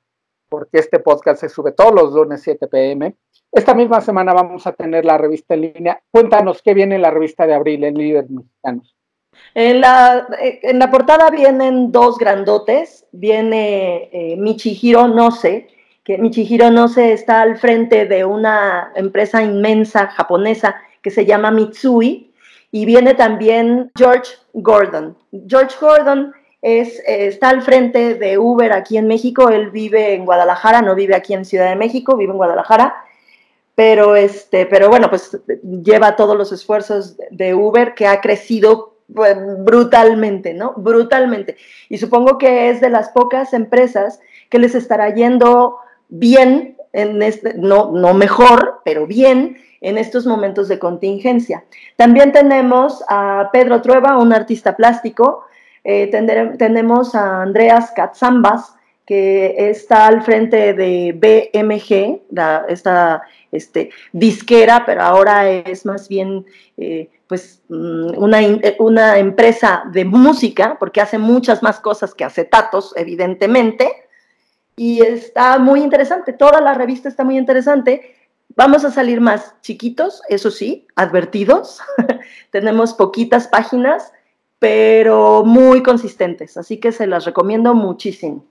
porque 0.49 0.79
este 0.79 0.99
podcast 0.99 1.41
se 1.41 1.49
sube 1.49 1.71
todos 1.71 1.93
los 1.93 2.13
lunes 2.13 2.41
7 2.41 2.67
pm. 2.67 3.15
Esta 3.51 3.73
misma 3.73 4.01
semana 4.01 4.33
vamos 4.33 4.67
a 4.67 4.73
tener 4.73 5.05
la 5.05 5.17
revista 5.17 5.53
en 5.53 5.61
línea. 5.61 6.01
Cuéntanos 6.11 6.61
qué 6.61 6.73
viene 6.73 6.95
en 6.95 7.01
la 7.01 7.11
revista 7.11 7.47
de 7.47 7.53
abril 7.53 7.83
en 7.83 7.97
Líderes 7.97 8.29
Mexicanos. 8.29 8.95
En 9.53 9.81
la, 9.81 10.27
eh, 10.41 10.59
en 10.63 10.79
la 10.79 10.91
portada 10.91 11.29
vienen 11.29 11.91
dos 11.91 12.17
grandotes. 12.17 13.05
Viene 13.11 14.09
eh, 14.11 14.35
Michihiro 14.37 15.07
Nose, 15.07 15.67
que 16.03 16.17
Michihiro 16.17 16.69
Nose 16.71 17.13
está 17.13 17.41
al 17.41 17.57
frente 17.57 18.05
de 18.05 18.25
una 18.25 18.91
empresa 18.95 19.41
inmensa 19.41 20.07
japonesa 20.07 20.75
que 21.01 21.09
se 21.09 21.25
llama 21.25 21.51
Mitsui. 21.51 22.33
Y 22.71 22.85
viene 22.85 23.13
también 23.13 23.91
George 23.95 24.33
Gordon. 24.53 25.17
George 25.47 25.75
Gordon 25.79 26.33
eh, 26.65 27.27
está 27.27 27.49
al 27.49 27.61
frente 27.61 28.15
de 28.15 28.39
Uber 28.39 28.73
aquí 28.73 28.97
en 28.97 29.05
México. 29.05 29.49
Él 29.49 29.69
vive 29.69 30.15
en 30.15 30.25
Guadalajara, 30.25 30.81
no 30.81 30.95
vive 30.95 31.15
aquí 31.15 31.35
en 31.35 31.45
Ciudad 31.45 31.69
de 31.69 31.75
México, 31.75 32.17
vive 32.17 32.31
en 32.31 32.37
Guadalajara. 32.37 32.95
Pero, 33.75 34.15
este, 34.15 34.65
pero 34.65 34.89
bueno, 34.89 35.09
pues 35.09 35.37
lleva 35.61 36.15
todos 36.15 36.35
los 36.35 36.51
esfuerzos 36.51 37.17
de 37.29 37.53
Uber 37.53 37.93
que 37.93 38.07
ha 38.07 38.19
crecido 38.19 38.95
pues, 39.13 39.37
brutalmente, 39.59 40.55
¿no? 40.55 40.73
Brutalmente. 40.75 41.55
Y 41.87 41.99
supongo 41.99 42.39
que 42.39 42.71
es 42.71 42.81
de 42.81 42.89
las 42.89 43.09
pocas 43.09 43.53
empresas 43.53 44.19
que 44.49 44.57
les 44.57 44.73
estará 44.73 45.13
yendo 45.13 45.77
bien, 46.09 46.77
en 46.93 47.21
este, 47.21 47.53
no, 47.53 47.91
no 47.91 48.15
mejor, 48.15 48.81
pero 48.83 49.05
bien 49.05 49.57
en 49.81 49.99
estos 49.99 50.25
momentos 50.25 50.67
de 50.67 50.79
contingencia. 50.79 51.63
También 51.95 52.31
tenemos 52.31 53.03
a 53.07 53.49
Pedro 53.53 53.83
Trueba, 53.83 54.17
un 54.17 54.33
artista 54.33 54.75
plástico, 54.75 55.43
eh, 55.85 56.07
tenemos 56.57 57.13
a 57.13 57.43
Andreas 57.43 57.91
Katzambas, 57.91 58.73
que 59.05 59.69
está 59.69 60.07
al 60.07 60.23
frente 60.23 60.73
de 60.73 61.13
BMG, 61.13 62.21
esta 62.67 63.21
este, 63.51 63.91
disquera, 64.11 64.83
pero 64.83 65.03
ahora 65.03 65.47
es 65.47 65.85
más 65.85 66.09
bien 66.09 66.43
eh, 66.77 67.07
pues, 67.27 67.61
mm, 67.69 68.17
una, 68.17 68.39
una, 68.79 69.19
empresa 69.19 69.83
de 69.91 70.05
música, 70.05 70.77
porque 70.79 71.01
hace 71.01 71.19
muchas 71.19 71.61
más 71.61 71.79
cosas 71.79 72.15
que 72.15 72.23
acetatos, 72.23 72.93
evidentemente, 72.97 73.87
y 74.75 75.01
está 75.01 75.59
muy 75.59 75.81
interesante, 75.81 76.33
toda 76.33 76.61
la 76.61 76.73
revista 76.73 77.09
está 77.09 77.23
muy 77.23 77.37
interesante. 77.37 78.15
Vamos 78.55 78.85
a 78.85 78.91
salir 78.91 79.21
más 79.21 79.53
chiquitos, 79.61 80.23
eso 80.29 80.49
sí, 80.49 80.87
advertidos. 80.95 81.79
Tenemos 82.49 82.95
poquitas 82.95 83.47
páginas, 83.47 84.11
pero 84.59 85.43
muy 85.43 85.83
consistentes, 85.83 86.57
así 86.57 86.77
que 86.77 86.91
se 86.91 87.07
las 87.07 87.25
recomiendo 87.25 87.73
muchísimo. 87.73 88.45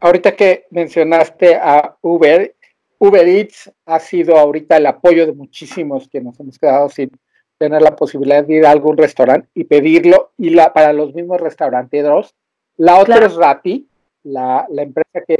Ahorita 0.00 0.34
que 0.34 0.66
mencionaste 0.70 1.56
a 1.56 1.96
Uber, 2.00 2.54
Uber 2.98 3.28
Eats 3.28 3.70
ha 3.86 3.98
sido 4.00 4.36
ahorita 4.36 4.76
el 4.76 4.86
apoyo 4.86 5.26
de 5.26 5.32
muchísimos 5.32 6.08
que 6.08 6.20
nos 6.20 6.38
hemos 6.40 6.58
quedado 6.58 6.88
sin 6.88 7.10
tener 7.58 7.82
la 7.82 7.94
posibilidad 7.94 8.44
de 8.44 8.56
ir 8.56 8.66
a 8.66 8.72
algún 8.72 8.96
restaurante 8.96 9.48
y 9.54 9.64
pedirlo, 9.64 10.32
y 10.36 10.50
la, 10.50 10.72
para 10.72 10.92
los 10.92 11.14
mismos 11.14 11.40
restauranteros. 11.40 12.34
La 12.76 12.98
otra 12.98 13.24
es 13.24 13.36
Rappi, 13.36 13.86
la, 14.24 14.66
empresa 14.76 15.20
que, 15.26 15.38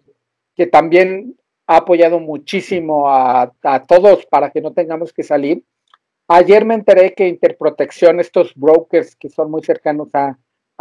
que, 0.55 0.67
también 0.69 1.37
ha 1.67 1.79
apoyado 1.79 2.21
muchísimo 2.21 3.09
a, 3.09 3.53
a 3.63 3.83
todos 3.85 4.27
para 4.27 4.51
que 4.51 4.61
no 4.61 4.73
tengamos 4.73 5.13
que 5.13 5.25
salir 5.25 5.65
Ayer 6.35 6.65
me 6.65 6.73
enteré 6.73 7.13
que 7.13 7.29
Interprotección, 7.29 8.19
estos 8.19 8.55
brokers 8.55 9.17
que 9.17 9.29
son 9.29 9.51
muy 9.51 9.63
cercanos 9.63 10.09
a, 10.15 10.39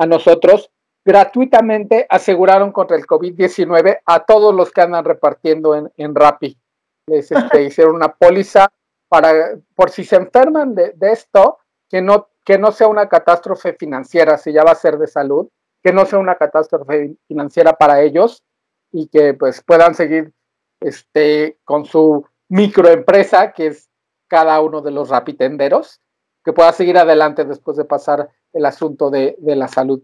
nosotros, 0.07 0.71
gratuitamente 1.03 2.07
aseguraron 2.09 2.71
contra 2.71 2.95
el 2.95 3.05
COVID-19 3.05 3.99
a 4.05 4.23
todos 4.23 4.55
los 4.55 4.71
que 4.71 4.79
andan 4.79 5.03
repartiendo 5.03 5.75
en, 5.75 5.91
en 5.97 6.15
Rappi. 6.15 6.57
Les 7.05 7.29
este, 7.33 7.63
hicieron 7.65 7.95
una 7.95 8.15
póliza 8.15 8.69
para, 9.09 9.57
por 9.75 9.89
si 9.89 10.05
se 10.05 10.15
enferman 10.15 10.73
de, 10.73 10.95
esto, 11.01 11.59
que 11.89 12.01
no, 12.01 12.29
que 12.45 12.57
no 12.57 12.71
sea 12.71 12.87
una 12.87 13.09
catástrofe 13.09 13.73
financiera, 13.73 14.37
si 14.37 14.53
ya 14.53 14.63
va 14.63 14.71
a 14.71 14.75
ser 14.75 14.97
de 14.97 15.07
salud, 15.07 15.49
que 15.83 15.91
no 15.91 16.05
sea 16.05 16.19
una 16.19 16.35
catástrofe 16.35 17.17
financiera 17.27 17.73
para 17.73 18.01
ellos 18.01 18.41
y 18.93 19.07
que 19.07 19.33
pues 19.33 19.61
puedan 19.61 19.95
seguir 19.95 20.31
este, 20.79 21.57
con 21.65 21.83
su 21.83 22.25
microempresa, 22.47 23.51
que 23.51 23.67
es 23.67 23.90
cada 24.31 24.61
uno 24.61 24.79
de 24.79 24.91
los 24.91 25.09
rapitenderos, 25.09 25.99
que 26.45 26.53
pueda 26.53 26.71
seguir 26.71 26.97
adelante 26.97 27.43
después 27.43 27.75
de 27.75 27.83
pasar 27.83 28.29
el 28.53 28.65
asunto 28.65 29.09
de, 29.09 29.35
la 29.41 29.67
salud. 29.67 30.01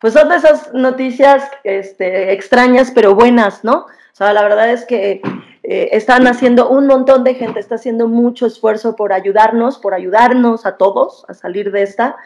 Pues 0.00 0.14
son 0.14 0.28
de 0.28 0.34
esas 0.34 0.74
noticias 0.74 1.48
este, 1.62 2.32
extrañas 2.32 2.90
pero 2.92 3.14
buenas, 3.14 3.62
¿no? 3.62 3.82
O 3.82 4.14
sea, 4.18 4.32
la 4.32 4.42
verdad 4.42 4.72
es 4.72 4.84
que 4.84 5.22
eh, 5.62 5.90
están 5.92 6.26
haciendo 6.26 6.68
un 6.70 6.88
montón 6.88 7.22
de 7.22 7.34
gente, 7.34 7.60
está 7.60 7.76
haciendo 7.76 8.08
mucho 8.08 8.46
esfuerzo 8.46 8.96
por 8.96 9.12
ayudarnos, 9.12 9.78
por 9.78 9.94
ayudarnos 9.94 10.66
a 10.66 10.76
todos 10.76 11.24
a 11.28 11.34
salir 11.34 11.70
de 11.70 11.82
esta. 11.84 12.16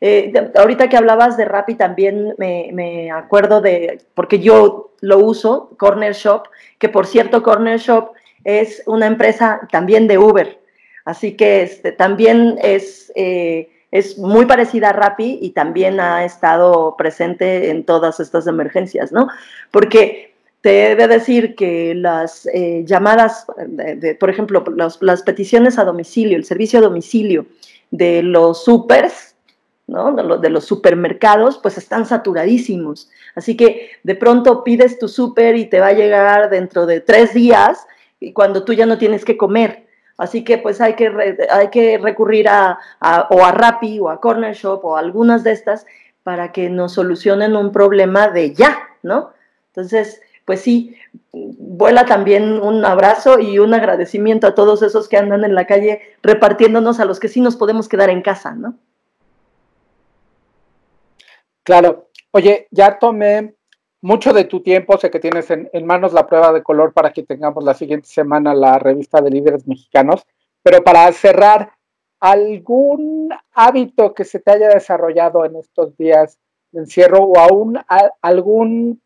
Eh, 0.00 0.32
ahorita 0.56 0.88
que 0.88 0.96
hablabas 0.96 1.36
de 1.36 1.44
Rappi 1.44 1.74
también 1.74 2.34
me, 2.38 2.70
me, 2.72 3.10
acuerdo 3.10 3.60
de, 3.60 4.02
porque 4.14 4.38
yo 4.38 4.94
lo 5.02 5.18
uso, 5.18 5.70
Corner 5.76 6.14
Shop, 6.14 6.48
que 6.78 6.88
por 6.88 7.06
cierto 7.06 7.42
Corner 7.42 7.78
Shop 7.78 8.14
es 8.44 8.82
una 8.86 9.06
empresa 9.06 9.60
también 9.72 10.06
de 10.06 10.18
Uber. 10.18 10.58
Así 11.04 11.36
que 11.36 11.62
este, 11.62 11.92
también 11.92 12.58
es, 12.62 13.12
eh, 13.14 13.68
es 13.90 14.18
muy 14.18 14.46
parecida 14.46 14.90
a 14.90 14.92
Rappi 14.92 15.38
y 15.42 15.50
también 15.50 16.00
ha 16.00 16.24
estado 16.24 16.94
presente 16.96 17.70
en 17.70 17.84
todas 17.84 18.20
estas 18.20 18.46
emergencias, 18.46 19.12
¿no? 19.12 19.28
Porque 19.70 20.34
te 20.60 20.92
he 20.92 20.96
de 20.96 21.08
decir 21.08 21.56
que 21.56 21.94
las 21.94 22.46
eh, 22.46 22.84
llamadas, 22.86 23.46
de, 23.66 24.14
por 24.14 24.30
ejemplo, 24.30 24.64
las 25.00 25.22
peticiones 25.22 25.78
a 25.78 25.84
domicilio, 25.84 26.38
el 26.38 26.44
servicio 26.44 26.78
a 26.78 26.82
domicilio 26.82 27.44
de 27.90 28.22
los 28.22 28.64
supers, 28.64 29.34
¿no? 29.86 30.14
de, 30.14 30.48
los 30.48 30.64
supermercados, 30.64 31.58
pues 31.58 31.76
están 31.76 32.06
saturadísimos. 32.06 33.10
Así 33.34 33.56
que 33.56 33.90
de 34.02 34.14
pronto 34.14 34.64
pides 34.64 34.98
tu 34.98 35.08
super 35.08 35.56
y 35.56 35.66
te 35.66 35.80
va 35.80 35.88
a 35.88 35.92
llegar 35.92 36.48
dentro 36.48 36.86
de 36.86 37.00
tres 37.00 37.34
días 37.34 37.86
y 38.24 38.32
cuando 38.32 38.64
tú 38.64 38.72
ya 38.72 38.86
no 38.86 38.98
tienes 38.98 39.24
que 39.24 39.36
comer. 39.36 39.86
Así 40.16 40.44
que 40.44 40.58
pues 40.58 40.80
hay 40.80 40.94
que, 40.94 41.12
hay 41.50 41.68
que 41.70 41.98
recurrir 41.98 42.48
a, 42.48 42.78
o 43.30 43.44
a 43.44 43.50
Rappi 43.50 43.98
o 43.98 44.10
a 44.10 44.20
Corner 44.20 44.54
Shop 44.54 44.84
o 44.84 44.96
a 44.96 45.00
algunas 45.00 45.42
de 45.44 45.52
estas 45.52 45.86
para 46.22 46.52
que 46.52 46.70
nos 46.70 46.92
solucionen 46.92 47.56
un 47.56 47.72
problema 47.72 48.28
de 48.28 48.54
ya, 48.54 48.78
¿no? 49.02 49.32
Entonces, 49.68 50.22
pues 50.44 50.60
sí, 50.60 50.96
vuela 51.32 52.06
también 52.06 52.60
un 52.60 52.84
abrazo 52.84 53.40
y 53.40 53.58
un 53.58 53.74
agradecimiento 53.74 54.46
a 54.46 54.54
todos 54.54 54.82
esos 54.82 55.08
que 55.08 55.16
andan 55.16 55.44
en 55.44 55.54
la 55.54 55.66
calle 55.66 56.00
repartiéndonos 56.22 57.00
a 57.00 57.04
los 57.04 57.18
que 57.18 57.28
sí 57.28 57.40
nos 57.40 57.56
podemos 57.56 57.88
quedar 57.88 58.08
en 58.08 58.22
casa, 58.22 58.54
¿no? 58.54 58.78
Claro. 61.64 62.08
Oye, 62.30 62.68
ya 62.70 62.98
tomé 62.98 63.54
mucho 64.04 64.34
de 64.34 64.44
tu 64.44 64.60
tiempo, 64.60 64.98
sé 64.98 65.10
que 65.10 65.18
tienes 65.18 65.50
en, 65.50 65.86
manos 65.86 66.12
la 66.12 66.26
prueba 66.26 66.52
de 66.52 66.62
color 66.62 66.92
para 66.92 67.10
que 67.10 67.22
tengamos 67.22 67.64
la 67.64 67.72
siguiente 67.72 68.06
semana 68.06 68.52
la 68.52 68.78
revista 68.78 69.22
de 69.22 69.30
líderes 69.30 69.66
mexicanos, 69.66 70.26
pero 70.62 70.84
para 70.84 71.10
cerrar, 71.12 71.72
¿algún 72.20 73.30
hábito 73.54 74.12
que 74.12 74.26
se 74.26 74.40
te 74.40 74.50
haya 74.50 74.68
desarrollado 74.68 75.46
en 75.46 75.56
estos 75.56 75.96
días 75.96 76.38
de 76.72 76.80
encierro 76.80 77.24
o 77.24 77.38
aún 77.38 77.78
algún 78.20 79.00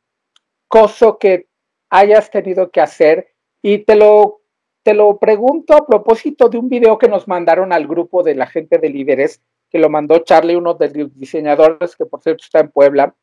coso 0.66 1.16
que 1.16 1.46
hayas 1.90 2.28
tenido 2.32 2.72
que 2.72 2.80
hacer? 2.80 3.28
Y 3.62 3.78
te 3.78 3.94
lo, 3.94 4.40
te 4.82 4.94
lo 4.94 5.16
pregunto 5.18 5.74
a 5.74 5.86
propósito 5.86 6.48
de 6.48 6.58
un 6.58 6.68
video 6.68 6.98
que 6.98 7.08
nos 7.08 7.28
mandaron 7.28 7.72
al 7.72 7.86
grupo 7.86 8.24
de 8.24 8.34
la 8.34 8.48
gente 8.48 8.78
de 8.78 8.88
líderes, 8.88 9.42
que 9.70 9.78
lo 9.78 9.90
mandó 9.90 10.18
Charlie, 10.18 10.56
uno 10.56 10.74
de 10.74 10.90
los 10.90 11.16
diseñadores, 11.16 11.94
que 11.94 12.04
por 12.04 12.20
cierto 12.20 12.42
está 12.42 12.58
en 12.58 12.72
Puebla 12.72 13.14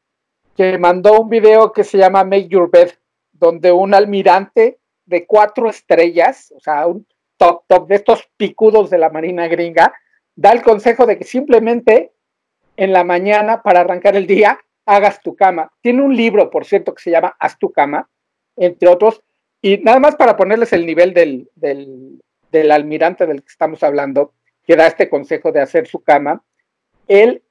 que 0.56 0.78
mandó 0.78 1.20
un 1.20 1.30
video 1.30 1.72
que 1.72 1.84
se 1.84 1.98
llama 1.98 2.24
Make 2.24 2.48
Your 2.48 2.70
Bed, 2.72 2.91
donde 3.34 3.72
un 3.72 3.94
almirante 3.94 4.80
de 5.06 5.26
cuatro 5.26 5.70
estrellas, 5.70 6.54
o 6.56 6.60
sea, 6.60 6.88
un 6.88 7.06
top 7.38 7.63
top 7.68 7.88
de 7.88 7.96
estos 7.96 8.30
picudos 8.38 8.89
de 8.89 8.98
la 8.98 9.10
Marina 9.10 9.48
gringa, 9.48 9.94
da 10.36 10.52
el 10.52 10.63
consejo 10.63 11.06
de 11.06 11.18
que 11.18 11.26
simplemente 11.26 12.13
en 12.78 12.94
la 12.94 13.04
mañana, 13.04 13.62
para 13.62 13.82
arrancar 13.82 14.15
el 14.15 14.28
día, 14.28 14.60
hagas 14.86 15.22
tu 15.22 15.36
cama. 15.36 15.72
Tiene 15.82 16.02
un 16.02 16.15
libro, 16.15 16.50
por 16.50 16.65
cierto, 16.65 16.94
que 16.94 17.04
se 17.04 17.12
llama 17.12 17.36
Haz 17.39 17.58
tu 17.58 17.72
cama, 17.72 18.10
entre 18.56 18.88
otros, 18.88 19.22
y 19.62 19.78
nada 19.78 20.00
más 20.00 20.15
para 20.15 20.38
ponerles 20.38 20.74
el 20.74 20.86
nivel 20.86 21.13
del, 21.13 21.50
del, 21.56 22.22
del 22.52 22.72
almirante 22.72 23.26
del 23.26 23.41
que 23.41 23.50
estamos 23.50 23.84
hablando, 23.84 24.34
que 24.65 24.76
da 24.76 24.88
este 24.88 25.10
consejo 25.10 25.52
de 25.52 25.62
hacer 25.62 25.88
su 25.88 26.02
cama, 26.02 26.44
él 27.08 27.44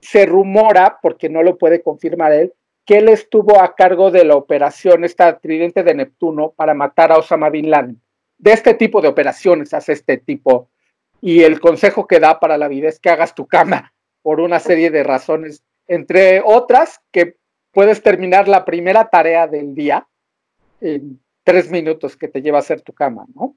se 0.00 0.26
rumora, 0.26 0.98
porque 1.02 1.28
no 1.28 1.42
lo 1.42 1.58
puede 1.58 1.82
confirmar 1.82 2.32
él, 2.32 2.52
que 2.84 2.98
él 2.98 3.08
estuvo 3.08 3.60
a 3.60 3.74
cargo 3.74 4.10
de 4.10 4.24
la 4.24 4.36
operación, 4.36 5.04
esta 5.04 5.38
tridente 5.38 5.82
de 5.82 5.94
Neptuno, 5.94 6.52
para 6.56 6.74
matar 6.74 7.12
a 7.12 7.18
Osama 7.18 7.50
Bin 7.50 7.70
Laden. 7.70 8.00
De 8.38 8.52
este 8.52 8.74
tipo 8.74 9.00
de 9.00 9.08
operaciones 9.08 9.74
hace 9.74 9.92
este 9.92 10.16
tipo. 10.16 10.70
Y 11.20 11.42
el 11.42 11.60
consejo 11.60 12.06
que 12.06 12.20
da 12.20 12.40
para 12.40 12.56
la 12.56 12.68
vida 12.68 12.88
es 12.88 13.00
que 13.00 13.10
hagas 13.10 13.34
tu 13.34 13.46
cama 13.46 13.92
por 14.22 14.40
una 14.40 14.60
serie 14.60 14.90
de 14.90 15.02
razones, 15.02 15.64
entre 15.86 16.40
otras 16.44 17.00
que 17.12 17.36
puedes 17.72 18.02
terminar 18.02 18.48
la 18.48 18.64
primera 18.64 19.08
tarea 19.08 19.46
del 19.46 19.74
día 19.74 20.08
en 20.80 21.20
tres 21.44 21.70
minutos 21.70 22.16
que 22.16 22.28
te 22.28 22.42
lleva 22.42 22.58
a 22.58 22.60
hacer 22.60 22.82
tu 22.82 22.92
cama, 22.92 23.26
¿no? 23.34 23.56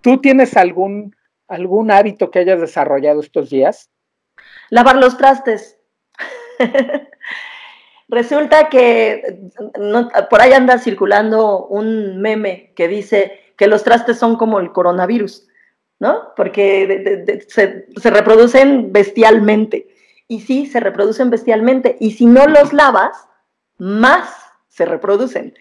¿Tú 0.00 0.20
tienes 0.20 0.56
algún, 0.56 1.14
algún 1.48 1.90
hábito 1.90 2.30
que 2.30 2.40
hayas 2.40 2.60
desarrollado 2.60 3.20
estos 3.20 3.50
días? 3.50 3.90
Lavar 4.70 4.96
los 4.96 5.16
trastes. 5.16 5.78
Resulta 8.08 8.68
que 8.68 9.50
por 10.28 10.40
ahí 10.40 10.52
anda 10.52 10.78
circulando 10.78 11.66
un 11.66 12.20
meme 12.20 12.72
que 12.74 12.88
dice 12.88 13.40
que 13.56 13.68
los 13.68 13.84
trastes 13.84 14.18
son 14.18 14.36
como 14.36 14.58
el 14.58 14.72
coronavirus, 14.72 15.46
¿no? 16.00 16.34
Porque 16.34 17.44
se, 17.48 17.86
se, 17.94 18.10
reproducen 18.10 18.92
bestialmente. 18.92 19.88
Y 20.26 20.40
sí, 20.40 20.66
se 20.66 20.80
reproducen 20.80 21.30
bestialmente. 21.30 21.96
Y 22.00 22.12
si 22.12 22.26
no 22.26 22.46
los 22.46 22.72
lavas, 22.72 23.28
más 23.78 24.34
se 24.68 24.86
reproducen. 24.86 25.54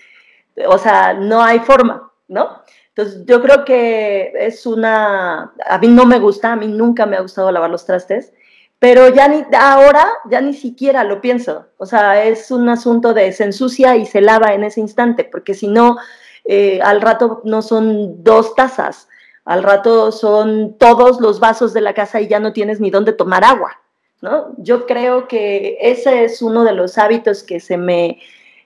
O 0.67 0.77
sea, 0.77 1.13
no 1.13 1.43
hay 1.43 1.59
forma, 1.59 2.11
¿no? 2.27 2.63
Entonces, 2.89 3.25
yo 3.25 3.41
creo 3.41 3.63
que 3.63 4.33
es 4.35 4.65
una, 4.65 5.53
a 5.65 5.77
mí 5.77 5.87
no 5.87 6.05
me 6.05 6.19
gusta, 6.19 6.51
a 6.51 6.55
mí 6.55 6.67
nunca 6.67 7.05
me 7.05 7.15
ha 7.15 7.21
gustado 7.21 7.51
lavar 7.51 7.69
los 7.69 7.85
trastes, 7.85 8.33
pero 8.79 9.09
ya 9.09 9.27
ni, 9.27 9.43
ahora 9.57 10.07
ya 10.29 10.41
ni 10.41 10.53
siquiera 10.53 11.03
lo 11.03 11.21
pienso. 11.21 11.67
O 11.77 11.85
sea, 11.85 12.23
es 12.23 12.49
un 12.49 12.69
asunto 12.69 13.13
de 13.13 13.31
se 13.33 13.43
ensucia 13.43 13.97
y 13.97 14.05
se 14.05 14.21
lava 14.21 14.53
en 14.53 14.63
ese 14.63 14.79
instante, 14.79 15.25
porque 15.25 15.53
si 15.53 15.67
no, 15.67 15.97
eh, 16.45 16.79
al 16.81 17.01
rato 17.01 17.41
no 17.43 17.61
son 17.61 18.23
dos 18.23 18.55
tazas, 18.55 19.09
al 19.43 19.63
rato 19.63 20.11
son 20.11 20.77
todos 20.77 21.19
los 21.19 21.39
vasos 21.39 21.73
de 21.73 21.81
la 21.81 21.93
casa 21.93 22.21
y 22.21 22.27
ya 22.27 22.39
no 22.39 22.53
tienes 22.53 22.79
ni 22.79 22.89
dónde 22.89 23.13
tomar 23.13 23.43
agua. 23.43 23.79
¿no? 24.21 24.53
Yo 24.57 24.85
creo 24.85 25.27
que 25.27 25.77
ese 25.81 26.23
es 26.23 26.41
uno 26.41 26.63
de 26.63 26.73
los 26.73 26.97
hábitos 26.97 27.43
que 27.43 27.59
se 27.59 27.77
me, 27.77 28.19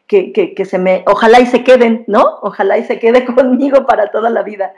que, 0.07 0.31
que, 0.31 0.65
se 0.65 0.77
me, 0.77 1.03
ojalá 1.07 1.39
y 1.39 1.45
se 1.45 1.63
queden, 1.63 2.03
¿no? 2.07 2.39
Ojalá 2.41 2.77
y 2.77 2.83
se 2.83 2.99
quede 2.99 3.25
conmigo 3.35 3.85
para 3.85 4.11
toda 4.11 4.29
la 4.29 4.43
vida. 4.43 4.73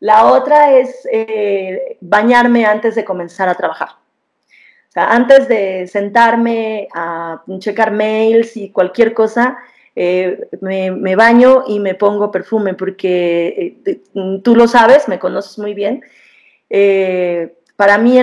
La 0.00 0.26
otra 0.26 0.72
es 0.76 1.06
eh, 1.12 1.96
bañarme 2.00 2.66
antes 2.66 2.94
de 2.94 3.04
comenzar 3.04 3.48
a 3.48 3.54
trabajar. 3.54 4.01
O 4.92 4.94
sea, 4.94 5.10
antes 5.14 5.48
de 5.48 5.86
sentarme 5.86 6.86
a 6.92 7.42
checar 7.60 7.92
mails 7.92 8.58
y 8.58 8.68
cualquier 8.68 9.14
cosa, 9.14 9.56
eh, 9.96 10.38
me, 10.60 11.16
baño 11.16 11.64
y 11.66 11.80
me 11.80 11.94
pongo 11.94 12.30
perfume 12.30 12.74
porque 12.74 13.78
eh, 13.86 14.02
tú 14.44 14.54
lo 14.54 14.68
sabes, 14.68 15.08
me 15.08 15.18
conoces 15.18 15.58
muy 15.58 15.72
bien. 15.72 16.02
Eh, 16.68 17.54
para 17.76 17.96
mí 17.96 18.20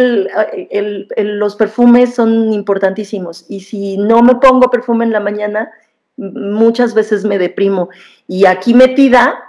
los 1.18 1.56
perfumes 1.56 2.14
son 2.14 2.54
importantísimos 2.54 3.48
y 3.50 3.62
si 3.62 3.98
no 3.98 4.22
me 4.22 4.36
pongo 4.36 4.70
perfume 4.70 5.06
en 5.06 5.12
la 5.12 5.22
mañana, 5.22 5.72
muchas 6.18 6.94
veces 6.94 7.26
me 7.26 7.40
deprimo 7.40 7.90
y 8.28 8.46
aquí 8.46 8.76
metida, 8.76 9.40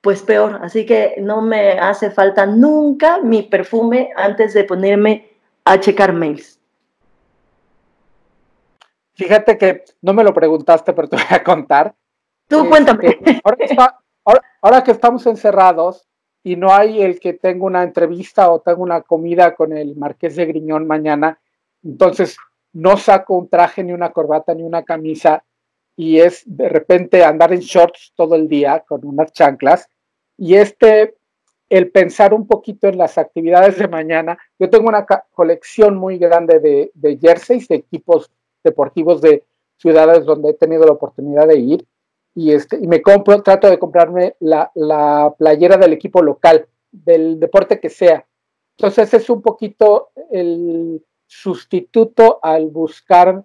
pues 0.00 0.22
peor. 0.22 0.58
Así 0.60 0.86
que 0.86 1.14
no 1.20 1.40
me 1.40 1.78
hace 1.78 2.10
falta 2.10 2.46
nunca 2.46 3.20
mi 3.22 3.42
perfume 3.42 4.10
antes 4.16 4.54
de 4.54 4.64
ponerme 4.64 5.28
a 5.64 5.78
checar 5.78 6.12
mails. 6.12 6.53
Fíjate 9.14 9.56
que 9.56 9.84
no 10.02 10.12
me 10.12 10.24
lo 10.24 10.34
preguntaste, 10.34 10.92
pero 10.92 11.08
te 11.08 11.16
voy 11.16 11.26
a 11.30 11.42
contar. 11.42 11.94
Tú 12.48 12.68
cuéntame. 12.68 13.18
ahora, 14.60 14.84
que 14.84 14.90
estamos 14.90 15.26
encerrados, 15.26 16.06
y 16.42 16.56
no 16.56 16.72
hay 16.72 17.00
el 17.00 17.20
que 17.20 17.32
tenga 17.32 17.64
una 17.64 17.82
entrevista 17.82 18.50
o 18.50 18.60
tenga 18.60 18.78
una 18.78 19.00
comida 19.00 19.54
con 19.54 19.74
el 19.74 19.96
Marqués 19.96 20.36
de 20.36 20.44
Griñón 20.44 20.86
mañana, 20.86 21.38
entonces 21.82 22.36
no 22.72 22.96
saco 22.96 23.34
un 23.34 23.48
traje, 23.48 23.82
ni 23.82 23.92
una 23.92 24.10
corbata, 24.10 24.54
ni 24.54 24.62
una 24.62 24.82
camisa, 24.82 25.42
y 25.96 26.18
es 26.18 26.42
de 26.44 26.68
repente 26.68 27.24
andar 27.24 27.52
en 27.52 27.60
shorts 27.60 28.12
todo 28.14 28.34
el 28.34 28.48
día 28.48 28.80
con 28.80 29.06
unas 29.06 29.32
chanclas. 29.32 29.88
Y 30.36 30.56
este, 30.56 31.14
el 31.68 31.90
pensar 31.90 32.34
un 32.34 32.46
poquito 32.46 32.88
en 32.88 32.98
las 32.98 33.16
actividades 33.16 33.78
de 33.78 33.88
mañana, 33.88 34.36
yo 34.58 34.68
tengo 34.68 34.88
una 34.88 35.06
colección 35.06 35.96
muy 35.96 36.18
grande 36.18 36.58
de, 36.58 36.90
de 36.94 37.16
jerseys, 37.16 37.68
de 37.68 37.76
equipos 37.76 38.30
deportivos 38.64 39.20
de 39.20 39.44
ciudades 39.76 40.24
donde 40.24 40.50
he 40.50 40.54
tenido 40.54 40.84
la 40.84 40.92
oportunidad 40.92 41.46
de 41.46 41.58
ir, 41.58 41.86
y, 42.34 42.52
este, 42.52 42.76
y 42.76 42.88
me 42.88 43.00
compro, 43.00 43.42
trato 43.42 43.70
de 43.70 43.78
comprarme 43.78 44.34
la, 44.40 44.72
la 44.74 45.32
playera 45.38 45.76
del 45.76 45.92
equipo 45.92 46.20
local, 46.20 46.66
del 46.90 47.38
deporte 47.38 47.78
que 47.78 47.90
sea. 47.90 48.26
Entonces 48.76 49.14
es 49.14 49.30
un 49.30 49.40
poquito 49.40 50.10
el 50.32 51.04
sustituto 51.26 52.40
al 52.42 52.70
buscar 52.70 53.44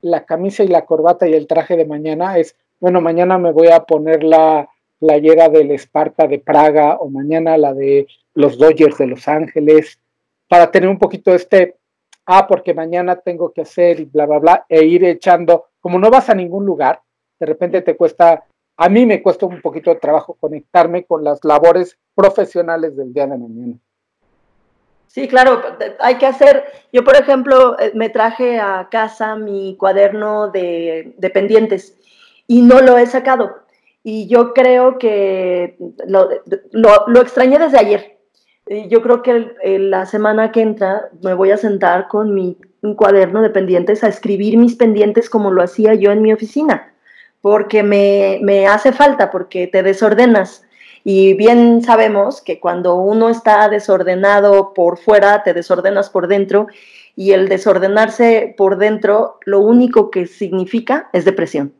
la 0.00 0.24
camisa 0.24 0.62
y 0.62 0.68
la 0.68 0.84
corbata 0.84 1.26
y 1.26 1.34
el 1.34 1.46
traje 1.46 1.76
de 1.76 1.86
mañana. 1.86 2.38
Es, 2.38 2.56
bueno, 2.78 3.00
mañana 3.00 3.38
me 3.38 3.52
voy 3.52 3.68
a 3.68 3.84
poner 3.84 4.22
la 4.22 4.68
playera 4.98 5.48
del 5.48 5.70
Esparta 5.72 6.26
de 6.28 6.38
Praga 6.38 6.98
o 6.98 7.10
mañana 7.10 7.56
la 7.56 7.74
de 7.74 8.06
los 8.34 8.58
Dodgers 8.58 8.98
de 8.98 9.06
Los 9.06 9.26
Ángeles, 9.28 9.98
para 10.48 10.70
tener 10.70 10.88
un 10.88 10.98
poquito 10.98 11.34
este, 11.34 11.76
ah, 12.26 12.46
porque 12.46 12.74
mañana 12.74 13.16
tengo 13.16 13.52
que 13.52 13.62
hacer 13.62 14.00
y 14.00 14.04
bla, 14.04 14.26
bla, 14.26 14.38
bla, 14.38 14.66
e 14.68 14.84
ir 14.84 15.04
echando, 15.04 15.66
como 15.80 15.98
no 15.98 16.10
vas 16.10 16.28
a 16.30 16.34
ningún 16.34 16.64
lugar, 16.64 17.00
de 17.38 17.46
repente 17.46 17.82
te 17.82 17.96
cuesta, 17.96 18.44
a 18.76 18.88
mí 18.88 19.06
me 19.06 19.22
cuesta 19.22 19.46
un 19.46 19.60
poquito 19.60 19.90
de 19.90 20.00
trabajo 20.00 20.36
conectarme 20.40 21.04
con 21.04 21.24
las 21.24 21.44
labores 21.44 21.98
profesionales 22.14 22.96
del 22.96 23.12
día 23.12 23.26
de 23.26 23.38
mañana. 23.38 23.74
Sí, 25.14 25.28
claro, 25.28 25.62
hay 26.00 26.16
que 26.16 26.26
hacer, 26.26 26.64
yo 26.92 27.04
por 27.04 27.14
ejemplo 27.14 27.78
eh, 27.78 27.92
me 27.94 28.08
traje 28.08 28.58
a 28.58 28.88
casa 28.90 29.36
mi 29.36 29.76
cuaderno 29.76 30.48
de, 30.48 31.14
pendientes 31.32 31.96
y 32.48 32.62
no 32.62 32.80
lo 32.80 32.98
he 32.98 33.06
sacado. 33.06 33.54
Y 34.02 34.26
yo 34.26 34.52
creo 34.52 34.98
que 34.98 35.78
lo, 36.08 36.28
lo, 36.72 37.20
extrañé 37.22 37.60
desde 37.60 37.78
ayer. 37.78 38.13
Yo 38.66 39.02
creo 39.02 39.22
que 39.22 39.54
la 39.78 40.06
semana 40.06 40.52
que 40.52 40.62
entra 40.62 41.08
me 41.22 41.34
voy 41.34 41.50
a 41.50 41.56
sentar 41.56 42.08
con 42.08 42.34
mi 42.34 42.56
cuaderno 42.96 43.42
de 43.42 43.50
pendientes 43.50 44.02
a 44.02 44.08
escribir 44.08 44.56
mis 44.56 44.76
pendientes 44.76 45.28
como 45.28 45.50
lo 45.50 45.62
hacía 45.62 45.94
yo 45.94 46.12
en 46.12 46.22
mi 46.22 46.32
oficina 46.32 46.94
porque 47.44 47.82
me, 47.82 48.66
hace 48.66 48.90
falta, 48.92 49.30
porque 49.30 49.66
te 49.66 49.82
desordenas. 49.82 50.64
Y 51.04 51.34
bien 51.34 51.82
sabemos 51.82 52.40
que 52.40 52.58
cuando 52.58 52.94
uno 52.94 53.28
está 53.28 53.68
desordenado 53.68 54.72
por 54.72 54.96
fuera, 54.96 55.42
te 55.42 55.52
desordenas 55.52 56.08
por 56.08 56.26
dentro. 56.26 56.68
Y 57.16 57.32
el 57.32 57.50
desordenarse 57.50 58.54
por 58.56 58.78
dentro, 58.78 59.40
lo 59.44 59.60
único 59.60 60.10
que 60.10 60.24
significa 60.24 61.10
es 61.12 61.26
depresión. 61.26 61.74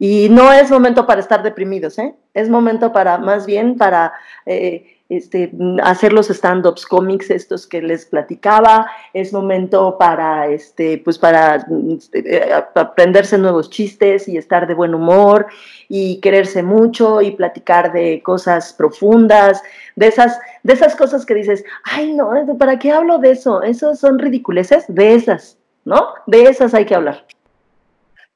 Y 0.00 0.28
no 0.28 0.52
es 0.52 0.72
momento 0.72 1.06
para 1.06 1.20
estar 1.20 1.44
deprimidos, 1.44 1.96
¿eh? 2.00 2.16
es 2.34 2.48
momento 2.48 2.92
para, 2.92 3.16
más 3.18 3.46
bien, 3.46 3.76
para 3.76 4.12
eh, 4.44 4.96
este, 5.10 5.52
hacer 5.82 6.12
los 6.12 6.30
stand-ups 6.30 6.86
cómics 6.86 7.30
estos 7.30 7.66
que 7.66 7.82
les 7.82 8.06
platicaba, 8.06 8.86
es 9.12 9.32
momento 9.32 9.98
para, 9.98 10.46
este, 10.46 10.98
pues 10.98 11.18
para 11.18 11.66
este, 11.88 12.52
aprenderse 12.74 13.36
nuevos 13.36 13.68
chistes 13.70 14.28
y 14.28 14.36
estar 14.36 14.66
de 14.66 14.74
buen 14.74 14.94
humor 14.94 15.46
y 15.88 16.20
quererse 16.20 16.62
mucho 16.62 17.20
y 17.20 17.32
platicar 17.32 17.92
de 17.92 18.22
cosas 18.22 18.72
profundas, 18.72 19.62
de 19.96 20.06
esas, 20.06 20.38
de 20.62 20.74
esas 20.74 20.94
cosas 20.94 21.26
que 21.26 21.34
dices, 21.34 21.64
ay 21.84 22.12
no, 22.12 22.30
¿para 22.56 22.78
qué 22.78 22.92
hablo 22.92 23.18
de 23.18 23.32
eso? 23.32 23.62
Esos 23.62 23.98
son 23.98 24.18
ridiculeces, 24.20 24.84
de 24.88 25.14
esas, 25.14 25.58
¿no? 25.84 26.14
De 26.26 26.44
esas 26.44 26.72
hay 26.72 26.86
que 26.86 26.94
hablar. 26.94 27.26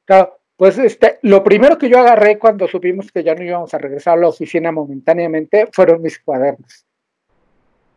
Claro, 0.07 0.37
pues 0.57 0.79
este, 0.79 1.19
lo 1.23 1.43
primero 1.43 1.79
que 1.79 1.89
yo 1.89 1.99
agarré 1.99 2.39
cuando 2.39 2.69
supimos 2.69 3.11
que 3.11 3.25
ya 3.25 3.35
no 3.35 3.43
íbamos 3.43 3.75
a 3.75 3.79
regresar 3.79 4.19
a 4.19 4.21
la 4.21 4.29
oficina 4.29 4.71
momentáneamente 4.71 5.69
fueron 5.73 6.01
mis 6.01 6.19
cuadernos. 6.21 6.87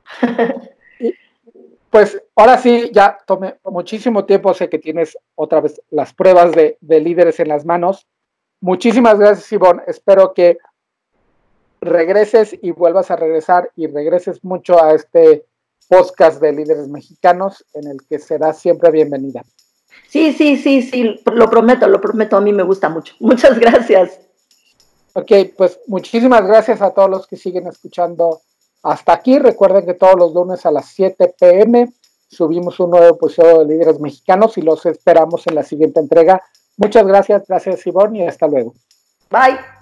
pues 1.91 2.21
ahora 2.35 2.57
sí, 2.57 2.89
ya 2.91 3.17
tomé 3.25 3.55
muchísimo 3.63 4.25
tiempo, 4.25 4.53
sé 4.53 4.69
que 4.69 4.79
tienes 4.79 5.17
otra 5.35 5.61
vez 5.61 5.81
las 5.91 6.13
pruebas 6.13 6.53
de, 6.53 6.77
de 6.81 6.99
líderes 6.99 7.39
en 7.39 7.49
las 7.49 7.65
manos. 7.65 8.07
Muchísimas 8.59 9.19
gracias, 9.19 9.51
Ivonne. 9.51 9.83
Espero 9.85 10.33
que 10.33 10.57
regreses 11.79 12.57
y 12.61 12.71
vuelvas 12.71 13.11
a 13.11 13.15
regresar 13.15 13.71
y 13.75 13.85
regreses 13.85 14.43
mucho 14.43 14.83
a 14.83 14.95
este 14.95 15.45
podcast 15.87 16.41
de 16.41 16.53
líderes 16.53 16.87
mexicanos 16.87 17.65
en 17.73 17.87
el 17.87 17.97
que 18.09 18.17
serás 18.17 18.59
siempre 18.59 18.89
bienvenida. 18.89 19.43
Sí, 20.07 20.33
sí, 20.33 20.57
sí, 20.57 20.81
sí, 20.81 21.19
lo 21.25 21.49
prometo, 21.49 21.87
lo 21.87 21.99
prometo, 21.99 22.37
a 22.37 22.41
mí 22.41 22.53
me 22.53 22.63
gusta 22.63 22.89
mucho. 22.89 23.13
Muchas 23.19 23.59
gracias. 23.59 24.19
Ok, 25.13 25.31
pues 25.57 25.79
muchísimas 25.87 26.45
gracias 26.45 26.79
a 26.79 26.91
todos 26.91 27.09
los 27.09 27.25
que 27.25 27.37
siguen 27.37 27.65
escuchando 27.65 28.41
hasta 28.83 29.13
aquí. 29.13 29.39
Recuerden 29.39 29.83
que 29.83 29.95
todos 29.95 30.15
los 30.15 30.31
lunes 30.31 30.63
a 30.67 30.71
las 30.71 30.89
7 30.89 31.33
pm 31.39 31.91
subimos 32.29 32.79
un 32.79 32.91
nuevo 32.91 33.15
episodio 33.15 33.59
de 33.59 33.65
Líderes 33.65 33.99
Mexicanos 33.99 34.59
y 34.59 34.61
los 34.61 34.85
esperamos 34.85 35.47
en 35.47 35.55
la 35.55 35.63
siguiente 35.63 35.99
entrega 35.99 36.43
Muchas 36.77 37.07
gracias, 37.07 37.43
gracias 37.47 37.87
Ivonne 37.87 38.19
y 38.19 38.27
hasta 38.27 38.47
luego. 38.47 38.73
Bye. 39.31 39.76